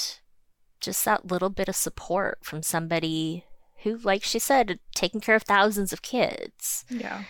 just 0.81 1.05
that 1.05 1.27
little 1.27 1.51
bit 1.51 1.69
of 1.69 1.75
support 1.75 2.39
from 2.43 2.63
somebody 2.63 3.45
who, 3.83 3.97
like 3.99 4.23
she 4.23 4.39
said, 4.39 4.79
taking 4.95 5.21
care 5.21 5.37
of 5.37 5.43
thousands 5.43 5.93
of 5.93 6.03
kids. 6.03 6.85
Yeah. 6.89 7.25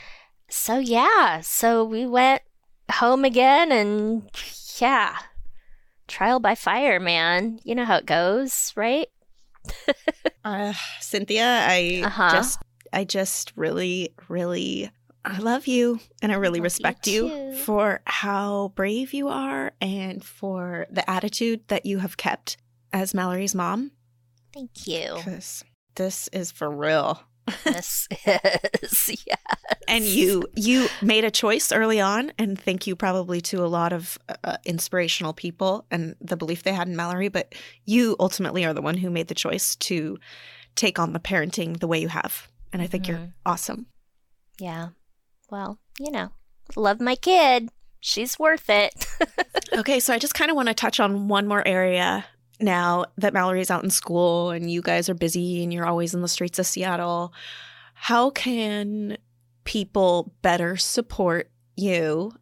So, 0.48 0.78
yeah. 0.78 1.40
So 1.40 1.84
we 1.84 2.06
went 2.06 2.42
home 2.90 3.24
again 3.24 3.72
and 3.72 4.30
yeah, 4.78 5.16
trial 6.08 6.40
by 6.40 6.54
fire, 6.54 7.00
man. 7.00 7.60
You 7.64 7.74
know 7.74 7.84
how 7.84 7.96
it 7.96 8.06
goes, 8.06 8.72
right? 8.76 9.08
uh, 10.44 10.72
Cynthia, 11.00 11.44
I 11.44 12.02
uh-huh. 12.04 12.30
just, 12.32 12.60
I 12.92 13.04
just 13.04 13.52
really, 13.56 14.14
really, 14.28 14.90
I 15.24 15.38
love 15.38 15.66
you, 15.66 15.98
and 16.22 16.30
I 16.30 16.36
really 16.36 16.60
I 16.60 16.62
respect 16.62 17.08
you, 17.08 17.28
you 17.28 17.56
for 17.56 18.00
how 18.04 18.72
brave 18.76 19.12
you 19.12 19.28
are 19.28 19.72
and 19.80 20.22
for 20.24 20.86
the 20.90 21.08
attitude 21.10 21.66
that 21.68 21.84
you 21.84 21.98
have 21.98 22.16
kept 22.16 22.56
as 22.92 23.12
Mallory's 23.12 23.54
mom. 23.54 23.90
Thank 24.54 24.86
you. 24.86 25.14
Because 25.16 25.64
this 25.96 26.28
is 26.28 26.50
for 26.52 26.70
real. 26.70 27.20
this 27.64 28.08
is 28.10 29.24
yes. 29.26 29.38
And 29.88 30.04
you 30.04 30.44
you 30.54 30.88
made 31.02 31.24
a 31.24 31.30
choice 31.30 31.72
early 31.72 32.00
on, 32.00 32.32
and 32.38 32.58
thank 32.58 32.86
you 32.86 32.96
probably 32.96 33.40
to 33.42 33.64
a 33.64 33.66
lot 33.66 33.92
of 33.92 34.18
uh, 34.44 34.56
inspirational 34.64 35.32
people 35.32 35.86
and 35.90 36.16
the 36.20 36.36
belief 36.36 36.62
they 36.62 36.72
had 36.72 36.88
in 36.88 36.96
Mallory. 36.96 37.28
But 37.28 37.54
you 37.84 38.16
ultimately 38.18 38.64
are 38.64 38.74
the 38.74 38.82
one 38.82 38.96
who 38.96 39.10
made 39.10 39.28
the 39.28 39.34
choice 39.34 39.76
to 39.76 40.18
take 40.74 40.98
on 40.98 41.12
the 41.12 41.20
parenting 41.20 41.78
the 41.78 41.86
way 41.86 42.00
you 42.00 42.08
have, 42.08 42.48
and 42.72 42.82
I 42.82 42.86
think 42.86 43.04
mm-hmm. 43.04 43.12
you're 43.12 43.32
awesome. 43.44 43.86
Yeah. 44.58 44.88
Well, 45.50 45.78
you 46.00 46.10
know, 46.10 46.30
love 46.74 47.00
my 47.00 47.14
kid. 47.14 47.70
She's 48.00 48.38
worth 48.38 48.68
it. 48.68 49.06
okay, 49.72 50.00
so 50.00 50.12
I 50.12 50.18
just 50.18 50.34
kind 50.34 50.50
of 50.50 50.56
want 50.56 50.68
to 50.68 50.74
touch 50.74 51.00
on 51.00 51.28
one 51.28 51.46
more 51.46 51.66
area 51.66 52.24
now 52.60 53.06
that 53.18 53.34
Mallory's 53.34 53.70
out 53.70 53.84
in 53.84 53.90
school 53.90 54.50
and 54.50 54.70
you 54.70 54.82
guys 54.82 55.08
are 55.08 55.14
busy 55.14 55.62
and 55.62 55.72
you're 55.72 55.86
always 55.86 56.14
in 56.14 56.22
the 56.22 56.28
streets 56.28 56.58
of 56.58 56.66
Seattle, 56.66 57.32
how 57.94 58.30
can 58.30 59.18
people 59.64 60.32
better 60.42 60.76
support 60.76 61.50
you 61.76 62.32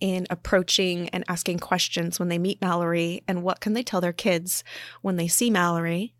in 0.00 0.26
approaching 0.30 1.08
and 1.10 1.24
asking 1.28 1.58
questions 1.58 2.18
when 2.18 2.28
they 2.28 2.38
meet 2.38 2.60
Mallory? 2.60 3.22
And 3.28 3.42
what 3.42 3.60
can 3.60 3.72
they 3.72 3.82
tell 3.82 4.00
their 4.00 4.12
kids 4.12 4.64
when 5.00 5.16
they 5.16 5.28
see 5.28 5.50
Mallory 5.50 6.14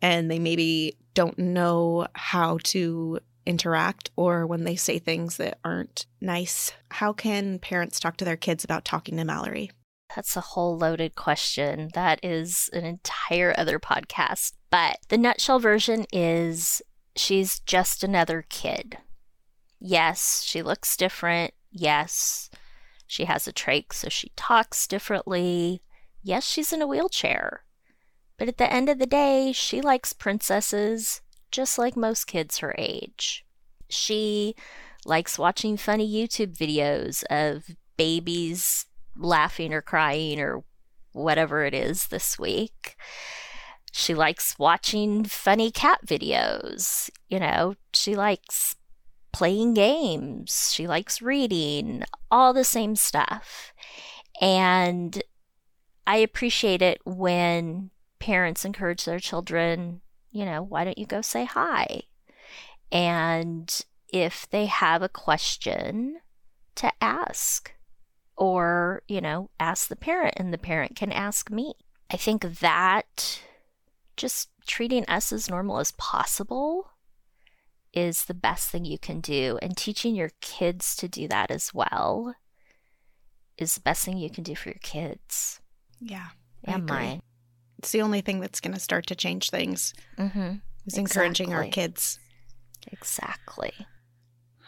and 0.00 0.30
they 0.30 0.38
maybe 0.38 0.96
don't 1.14 1.38
know 1.38 2.06
how 2.14 2.58
to 2.62 3.18
interact 3.44 4.10
or 4.14 4.46
when 4.46 4.64
they 4.64 4.76
say 4.76 4.98
things 4.98 5.36
that 5.38 5.58
aren't 5.64 6.06
nice? 6.20 6.72
How 6.90 7.12
can 7.12 7.58
parents 7.58 7.98
talk 7.98 8.16
to 8.18 8.24
their 8.24 8.36
kids 8.36 8.62
about 8.62 8.84
talking 8.84 9.16
to 9.16 9.24
Mallory? 9.24 9.72
That's 10.14 10.36
a 10.36 10.40
whole 10.40 10.76
loaded 10.76 11.14
question. 11.14 11.90
That 11.94 12.18
is 12.22 12.70
an 12.72 12.84
entire 12.84 13.54
other 13.58 13.78
podcast. 13.78 14.52
But 14.70 14.98
the 15.08 15.18
nutshell 15.18 15.58
version 15.58 16.06
is 16.12 16.82
she's 17.14 17.60
just 17.60 18.02
another 18.02 18.44
kid. 18.48 18.98
Yes, 19.80 20.42
she 20.44 20.62
looks 20.62 20.96
different. 20.96 21.54
Yes, 21.70 22.50
she 23.06 23.26
has 23.26 23.46
a 23.46 23.52
trach, 23.52 23.92
so 23.92 24.08
she 24.08 24.32
talks 24.36 24.86
differently. 24.86 25.82
Yes, 26.22 26.44
she's 26.44 26.72
in 26.72 26.82
a 26.82 26.86
wheelchair. 26.86 27.64
But 28.38 28.48
at 28.48 28.58
the 28.58 28.72
end 28.72 28.88
of 28.88 28.98
the 28.98 29.06
day, 29.06 29.52
she 29.52 29.80
likes 29.80 30.12
princesses 30.12 31.20
just 31.50 31.78
like 31.78 31.96
most 31.96 32.26
kids 32.26 32.58
her 32.58 32.74
age. 32.78 33.44
She 33.88 34.54
likes 35.04 35.38
watching 35.38 35.76
funny 35.76 36.10
YouTube 36.10 36.56
videos 36.56 37.24
of 37.30 37.74
babies 37.96 38.86
laughing 39.18 39.74
or 39.74 39.82
crying 39.82 40.40
or 40.40 40.64
whatever 41.12 41.64
it 41.64 41.74
is 41.74 42.08
this 42.08 42.38
week. 42.38 42.96
She 43.92 44.14
likes 44.14 44.58
watching 44.58 45.24
funny 45.24 45.70
cat 45.70 46.00
videos. 46.06 47.10
You 47.28 47.40
know, 47.40 47.74
she 47.92 48.14
likes 48.14 48.76
playing 49.32 49.74
games. 49.74 50.72
She 50.72 50.86
likes 50.86 51.20
reading, 51.20 52.04
all 52.30 52.52
the 52.52 52.64
same 52.64 52.96
stuff. 52.96 53.72
And 54.40 55.22
I 56.06 56.16
appreciate 56.16 56.82
it 56.82 57.00
when 57.04 57.90
parents 58.18 58.64
encourage 58.64 59.04
their 59.04 59.18
children, 59.18 60.00
you 60.30 60.44
know, 60.44 60.62
why 60.62 60.84
don't 60.84 60.98
you 60.98 61.06
go 61.06 61.20
say 61.20 61.44
hi? 61.44 62.02
And 62.90 63.84
if 64.08 64.48
they 64.48 64.66
have 64.66 65.02
a 65.02 65.08
question, 65.08 66.20
to 66.78 66.92
ask 67.00 67.72
or, 68.38 69.02
you 69.08 69.20
know, 69.20 69.50
ask 69.60 69.88
the 69.88 69.96
parent 69.96 70.34
and 70.38 70.52
the 70.54 70.58
parent 70.58 70.96
can 70.96 71.12
ask 71.12 71.50
me. 71.50 71.74
I 72.10 72.16
think 72.16 72.42
that 72.60 73.40
just 74.16 74.48
treating 74.66 75.04
us 75.06 75.32
as 75.32 75.50
normal 75.50 75.78
as 75.78 75.92
possible 75.92 76.90
is 77.92 78.24
the 78.26 78.34
best 78.34 78.70
thing 78.70 78.84
you 78.84 78.98
can 78.98 79.20
do. 79.20 79.58
And 79.60 79.76
teaching 79.76 80.14
your 80.14 80.30
kids 80.40 80.94
to 80.96 81.08
do 81.08 81.26
that 81.28 81.50
as 81.50 81.74
well 81.74 82.34
is 83.58 83.74
the 83.74 83.80
best 83.80 84.04
thing 84.04 84.16
you 84.18 84.30
can 84.30 84.44
do 84.44 84.54
for 84.54 84.68
your 84.70 84.78
kids 84.82 85.60
Yeah. 86.00 86.28
I 86.66 86.72
and 86.72 86.84
agree. 86.84 86.96
mine. 86.96 87.20
It's 87.78 87.92
the 87.92 88.02
only 88.02 88.20
thing 88.20 88.40
that's 88.40 88.60
going 88.60 88.74
to 88.74 88.80
start 88.80 89.06
to 89.08 89.14
change 89.14 89.50
things 89.50 89.94
Mm-hmm. 90.18 90.54
is 90.86 90.96
encouraging 90.98 91.52
our 91.54 91.64
kids. 91.66 92.18
Exactly. 92.92 93.72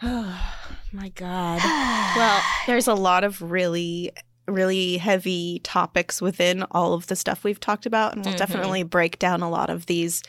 Oh, 0.03 0.53
my 0.93 1.09
God. 1.11 1.61
Well, 2.17 2.43
there's 2.67 2.89
a 2.89 2.95
lot 2.95 3.23
of 3.23 3.41
really, 3.41 4.11
really 4.49 4.97
heavy 4.97 5.61
topics 5.63 6.21
within 6.21 6.65
all 6.73 6.93
of 6.93 7.07
the 7.07 7.15
stuff 7.15 7.45
we've 7.45 7.61
talked 7.61 7.87
about, 7.87 8.15
and 8.17 8.25
we'll 8.25 8.35
Mhm. 8.35 8.39
definitely 8.39 8.83
break 8.83 9.19
down 9.21 9.43
a 9.43 9.49
lot 9.51 9.71
of 9.71 9.87
these 9.87 10.23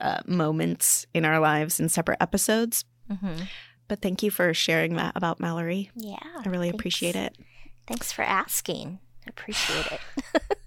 uh, 0.00 0.18
moments 0.26 1.06
in 1.14 1.24
our 1.24 1.38
lives 1.38 1.78
in 1.78 1.88
separate 1.88 2.18
episodes. 2.20 2.84
hmm 3.08 3.42
But 3.86 4.00
thank 4.02 4.22
you 4.24 4.30
for 4.32 4.52
sharing 4.52 4.96
that 4.96 5.12
about 5.14 5.38
Mallory. 5.38 5.90
Yeah. 5.94 6.16
I 6.44 6.48
really 6.48 6.70
thanks. 6.70 6.80
appreciate 6.80 7.14
it. 7.14 7.36
Thanks 7.86 8.10
for 8.10 8.22
asking. 8.22 8.98
I 9.24 9.28
appreciate 9.30 9.86
it. 9.86 10.00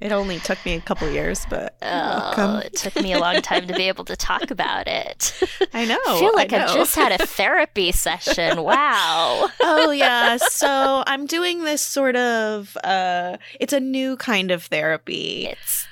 It 0.00 0.12
only 0.12 0.38
took 0.40 0.64
me 0.66 0.74
a 0.74 0.80
couple 0.80 1.08
years, 1.10 1.46
but 1.48 1.76
Oh, 1.82 2.58
it 2.64 2.74
took 2.74 2.96
me 2.96 3.12
a 3.12 3.18
long 3.18 3.40
time 3.42 3.66
to 3.66 3.74
be 3.74 3.88
able 3.88 4.04
to 4.06 4.16
talk 4.16 4.50
about 4.50 4.86
it. 4.86 5.32
I 5.74 5.84
know. 5.86 5.98
I 6.06 6.18
feel 6.20 6.34
like 6.34 6.52
I 6.52 6.64
I, 6.64 6.74
just 6.74 6.94
had 6.94 7.12
a 7.18 7.26
therapy 7.26 7.92
session. 7.92 8.62
Wow. 8.64 9.48
oh 9.62 9.90
yeah 9.90 10.36
so 10.50 11.02
i'm 11.06 11.26
doing 11.26 11.64
this 11.64 11.80
sort 11.82 12.16
of 12.16 12.76
uh 12.84 13.36
it's 13.60 13.72
a 13.72 13.80
new 13.80 14.16
kind 14.16 14.50
of 14.50 14.64
therapy 14.64 15.46
It's 15.50 15.86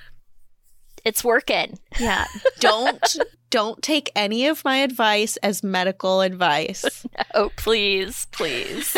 it's 1.04 1.24
working. 1.24 1.78
yeah 2.00 2.26
don't 2.60 3.16
don't 3.50 3.82
take 3.82 4.10
any 4.16 4.46
of 4.46 4.64
my 4.64 4.78
advice 4.78 5.36
as 5.38 5.62
medical 5.62 6.20
advice 6.22 7.04
Oh, 7.34 7.50
please, 7.56 8.26
please. 8.32 8.96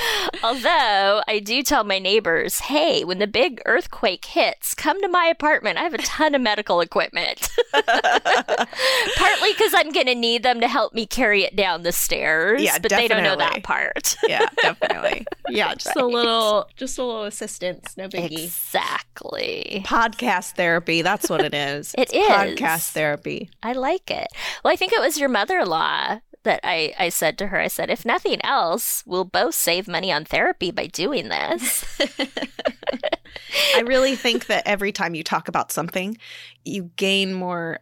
Although 0.42 1.22
I 1.28 1.38
do 1.42 1.62
tell 1.62 1.84
my 1.84 1.98
neighbors, 1.98 2.60
hey, 2.60 3.04
when 3.04 3.18
the 3.18 3.26
big 3.26 3.60
earthquake 3.66 4.24
hits, 4.24 4.74
come 4.74 5.00
to 5.02 5.08
my 5.08 5.26
apartment. 5.26 5.78
I 5.78 5.82
have 5.82 5.94
a 5.94 5.98
ton 5.98 6.34
of 6.34 6.40
medical 6.40 6.80
equipment. 6.80 7.48
Partly 7.72 9.52
because 9.52 9.74
I'm 9.74 9.92
going 9.92 10.06
to 10.06 10.14
need 10.14 10.42
them 10.42 10.60
to 10.60 10.68
help 10.68 10.94
me 10.94 11.06
carry 11.06 11.42
it 11.44 11.56
down 11.56 11.82
the 11.82 11.92
stairs. 11.92 12.62
Yeah, 12.62 12.78
but 12.78 12.90
they 12.90 13.08
don't 13.08 13.22
know 13.22 13.36
that 13.36 13.62
part. 13.62 14.16
yeah 14.28 14.46
definitely 14.62 15.26
yeah 15.48 15.74
just 15.74 15.96
a 15.96 16.04
little 16.04 16.68
just 16.76 16.98
a 16.98 17.04
little 17.04 17.24
assistance 17.24 17.96
no 17.96 18.08
biggie 18.08 18.44
Exactly. 18.44 19.82
podcast 19.86 20.52
therapy 20.52 21.02
that's 21.02 21.28
what 21.30 21.40
it 21.44 21.54
is 21.54 21.94
It 21.96 22.02
It's 22.02 22.12
is. 22.12 22.28
podcast 22.28 22.90
therapy 22.90 23.50
I 23.62 23.72
like 23.72 24.10
it. 24.10 24.28
Well, 24.64 24.72
I 24.72 24.76
think 24.76 24.92
it 24.92 25.00
was 25.00 25.18
your 25.18 25.28
mother 25.28 25.58
in 25.60 25.68
law 25.68 26.20
that 26.46 26.60
I, 26.64 26.94
I 26.98 27.10
said 27.10 27.36
to 27.38 27.48
her, 27.48 27.58
I 27.58 27.68
said, 27.68 27.90
if 27.90 28.06
nothing 28.06 28.42
else, 28.44 29.02
we'll 29.04 29.24
both 29.24 29.54
save 29.54 29.86
money 29.86 30.10
on 30.10 30.24
therapy 30.24 30.70
by 30.70 30.86
doing 30.86 31.28
this. 31.28 31.84
I 33.76 33.80
really 33.80 34.16
think 34.16 34.46
that 34.46 34.66
every 34.66 34.92
time 34.92 35.14
you 35.14 35.22
talk 35.22 35.48
about 35.48 35.72
something, 35.72 36.16
you 36.64 36.90
gain 36.96 37.34
more 37.34 37.80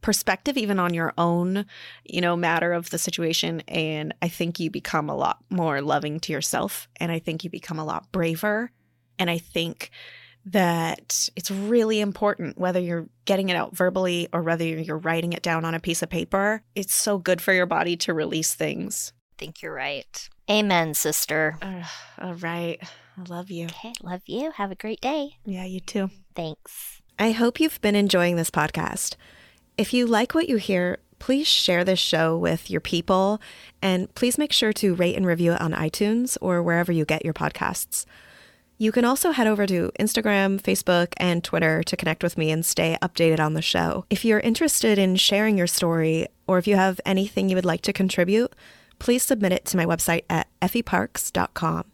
perspective 0.00 0.56
even 0.56 0.78
on 0.78 0.94
your 0.94 1.12
own, 1.18 1.66
you 2.04 2.20
know, 2.20 2.36
matter 2.36 2.72
of 2.72 2.90
the 2.90 2.98
situation 2.98 3.60
and 3.68 4.14
I 4.22 4.28
think 4.28 4.58
you 4.58 4.70
become 4.70 5.10
a 5.10 5.16
lot 5.16 5.38
more 5.50 5.82
loving 5.82 6.20
to 6.20 6.32
yourself 6.32 6.88
and 6.96 7.12
I 7.12 7.18
think 7.18 7.44
you 7.44 7.50
become 7.50 7.78
a 7.78 7.84
lot 7.84 8.10
braver 8.10 8.70
and 9.18 9.30
I 9.30 9.38
think 9.38 9.90
that 10.46 11.28
it's 11.36 11.50
really 11.50 12.00
important 12.00 12.58
whether 12.58 12.80
you're 12.80 13.08
getting 13.24 13.48
it 13.48 13.56
out 13.56 13.76
verbally 13.76 14.28
or 14.32 14.42
whether 14.42 14.64
you're 14.64 14.98
writing 14.98 15.32
it 15.32 15.42
down 15.42 15.64
on 15.64 15.74
a 15.74 15.80
piece 15.80 16.02
of 16.02 16.08
paper. 16.08 16.62
It's 16.74 16.94
so 16.94 17.18
good 17.18 17.40
for 17.40 17.52
your 17.52 17.66
body 17.66 17.96
to 17.98 18.14
release 18.14 18.54
things. 18.54 19.12
I 19.34 19.34
think 19.38 19.62
you're 19.62 19.74
right. 19.74 20.28
Amen, 20.50 20.94
sister. 20.94 21.56
Ugh, 21.62 21.84
all 22.20 22.34
right. 22.34 22.78
I 23.16 23.22
love 23.28 23.50
you. 23.50 23.66
Okay, 23.66 23.92
love 24.02 24.22
you. 24.26 24.52
Have 24.52 24.70
a 24.70 24.76
great 24.76 25.00
day. 25.00 25.36
Yeah, 25.44 25.64
you 25.64 25.80
too. 25.80 26.10
Thanks. 26.34 27.02
I 27.18 27.32
hope 27.32 27.60
you've 27.60 27.80
been 27.80 27.96
enjoying 27.96 28.36
this 28.36 28.50
podcast. 28.50 29.16
If 29.76 29.92
you 29.92 30.06
like 30.06 30.34
what 30.34 30.48
you 30.48 30.56
hear, 30.56 30.98
please 31.18 31.46
share 31.46 31.84
this 31.84 31.98
show 31.98 32.36
with 32.36 32.70
your 32.70 32.80
people 32.80 33.40
and 33.82 34.12
please 34.14 34.38
make 34.38 34.52
sure 34.52 34.72
to 34.72 34.94
rate 34.94 35.16
and 35.16 35.26
review 35.26 35.52
it 35.52 35.60
on 35.60 35.72
iTunes 35.72 36.36
or 36.40 36.62
wherever 36.62 36.90
you 36.90 37.04
get 37.04 37.24
your 37.24 37.34
podcasts. 37.34 38.06
You 38.80 38.92
can 38.92 39.04
also 39.04 39.32
head 39.32 39.46
over 39.46 39.66
to 39.66 39.92
Instagram, 40.00 40.58
Facebook, 40.58 41.12
and 41.18 41.44
Twitter 41.44 41.82
to 41.82 41.96
connect 41.98 42.22
with 42.22 42.38
me 42.38 42.50
and 42.50 42.64
stay 42.64 42.96
updated 43.02 43.38
on 43.38 43.52
the 43.52 43.60
show. 43.60 44.06
If 44.08 44.24
you're 44.24 44.40
interested 44.40 44.96
in 44.96 45.16
sharing 45.16 45.58
your 45.58 45.66
story 45.66 46.28
or 46.46 46.56
if 46.56 46.66
you 46.66 46.76
have 46.76 46.98
anything 47.04 47.50
you 47.50 47.56
would 47.56 47.66
like 47.66 47.82
to 47.82 47.92
contribute, 47.92 48.54
please 48.98 49.22
submit 49.22 49.52
it 49.52 49.66
to 49.66 49.76
my 49.76 49.84
website 49.84 50.22
at 50.30 50.48
effieparks.com. 50.62 51.84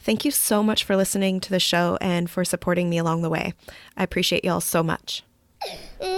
Thank 0.00 0.26
you 0.26 0.30
so 0.30 0.62
much 0.62 0.84
for 0.84 0.96
listening 0.96 1.40
to 1.40 1.50
the 1.50 1.58
show 1.58 1.96
and 2.02 2.28
for 2.28 2.44
supporting 2.44 2.90
me 2.90 2.98
along 2.98 3.22
the 3.22 3.30
way. 3.30 3.54
I 3.96 4.02
appreciate 4.02 4.44
y'all 4.44 4.60
so 4.60 4.82
much. 4.82 5.24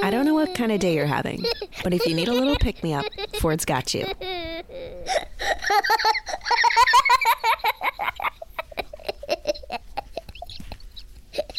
I 0.02 0.10
don't 0.10 0.24
know 0.24 0.34
what 0.34 0.56
kind 0.56 0.72
of 0.72 0.80
day 0.80 0.96
you're 0.96 1.06
having, 1.06 1.44
but 1.84 1.94
if 1.94 2.04
you 2.04 2.16
need 2.16 2.26
a 2.26 2.32
little 2.32 2.56
pick 2.56 2.82
me 2.82 2.94
up, 2.94 3.06
Ford's 3.38 3.64
got 3.64 3.94
you. 3.94 4.06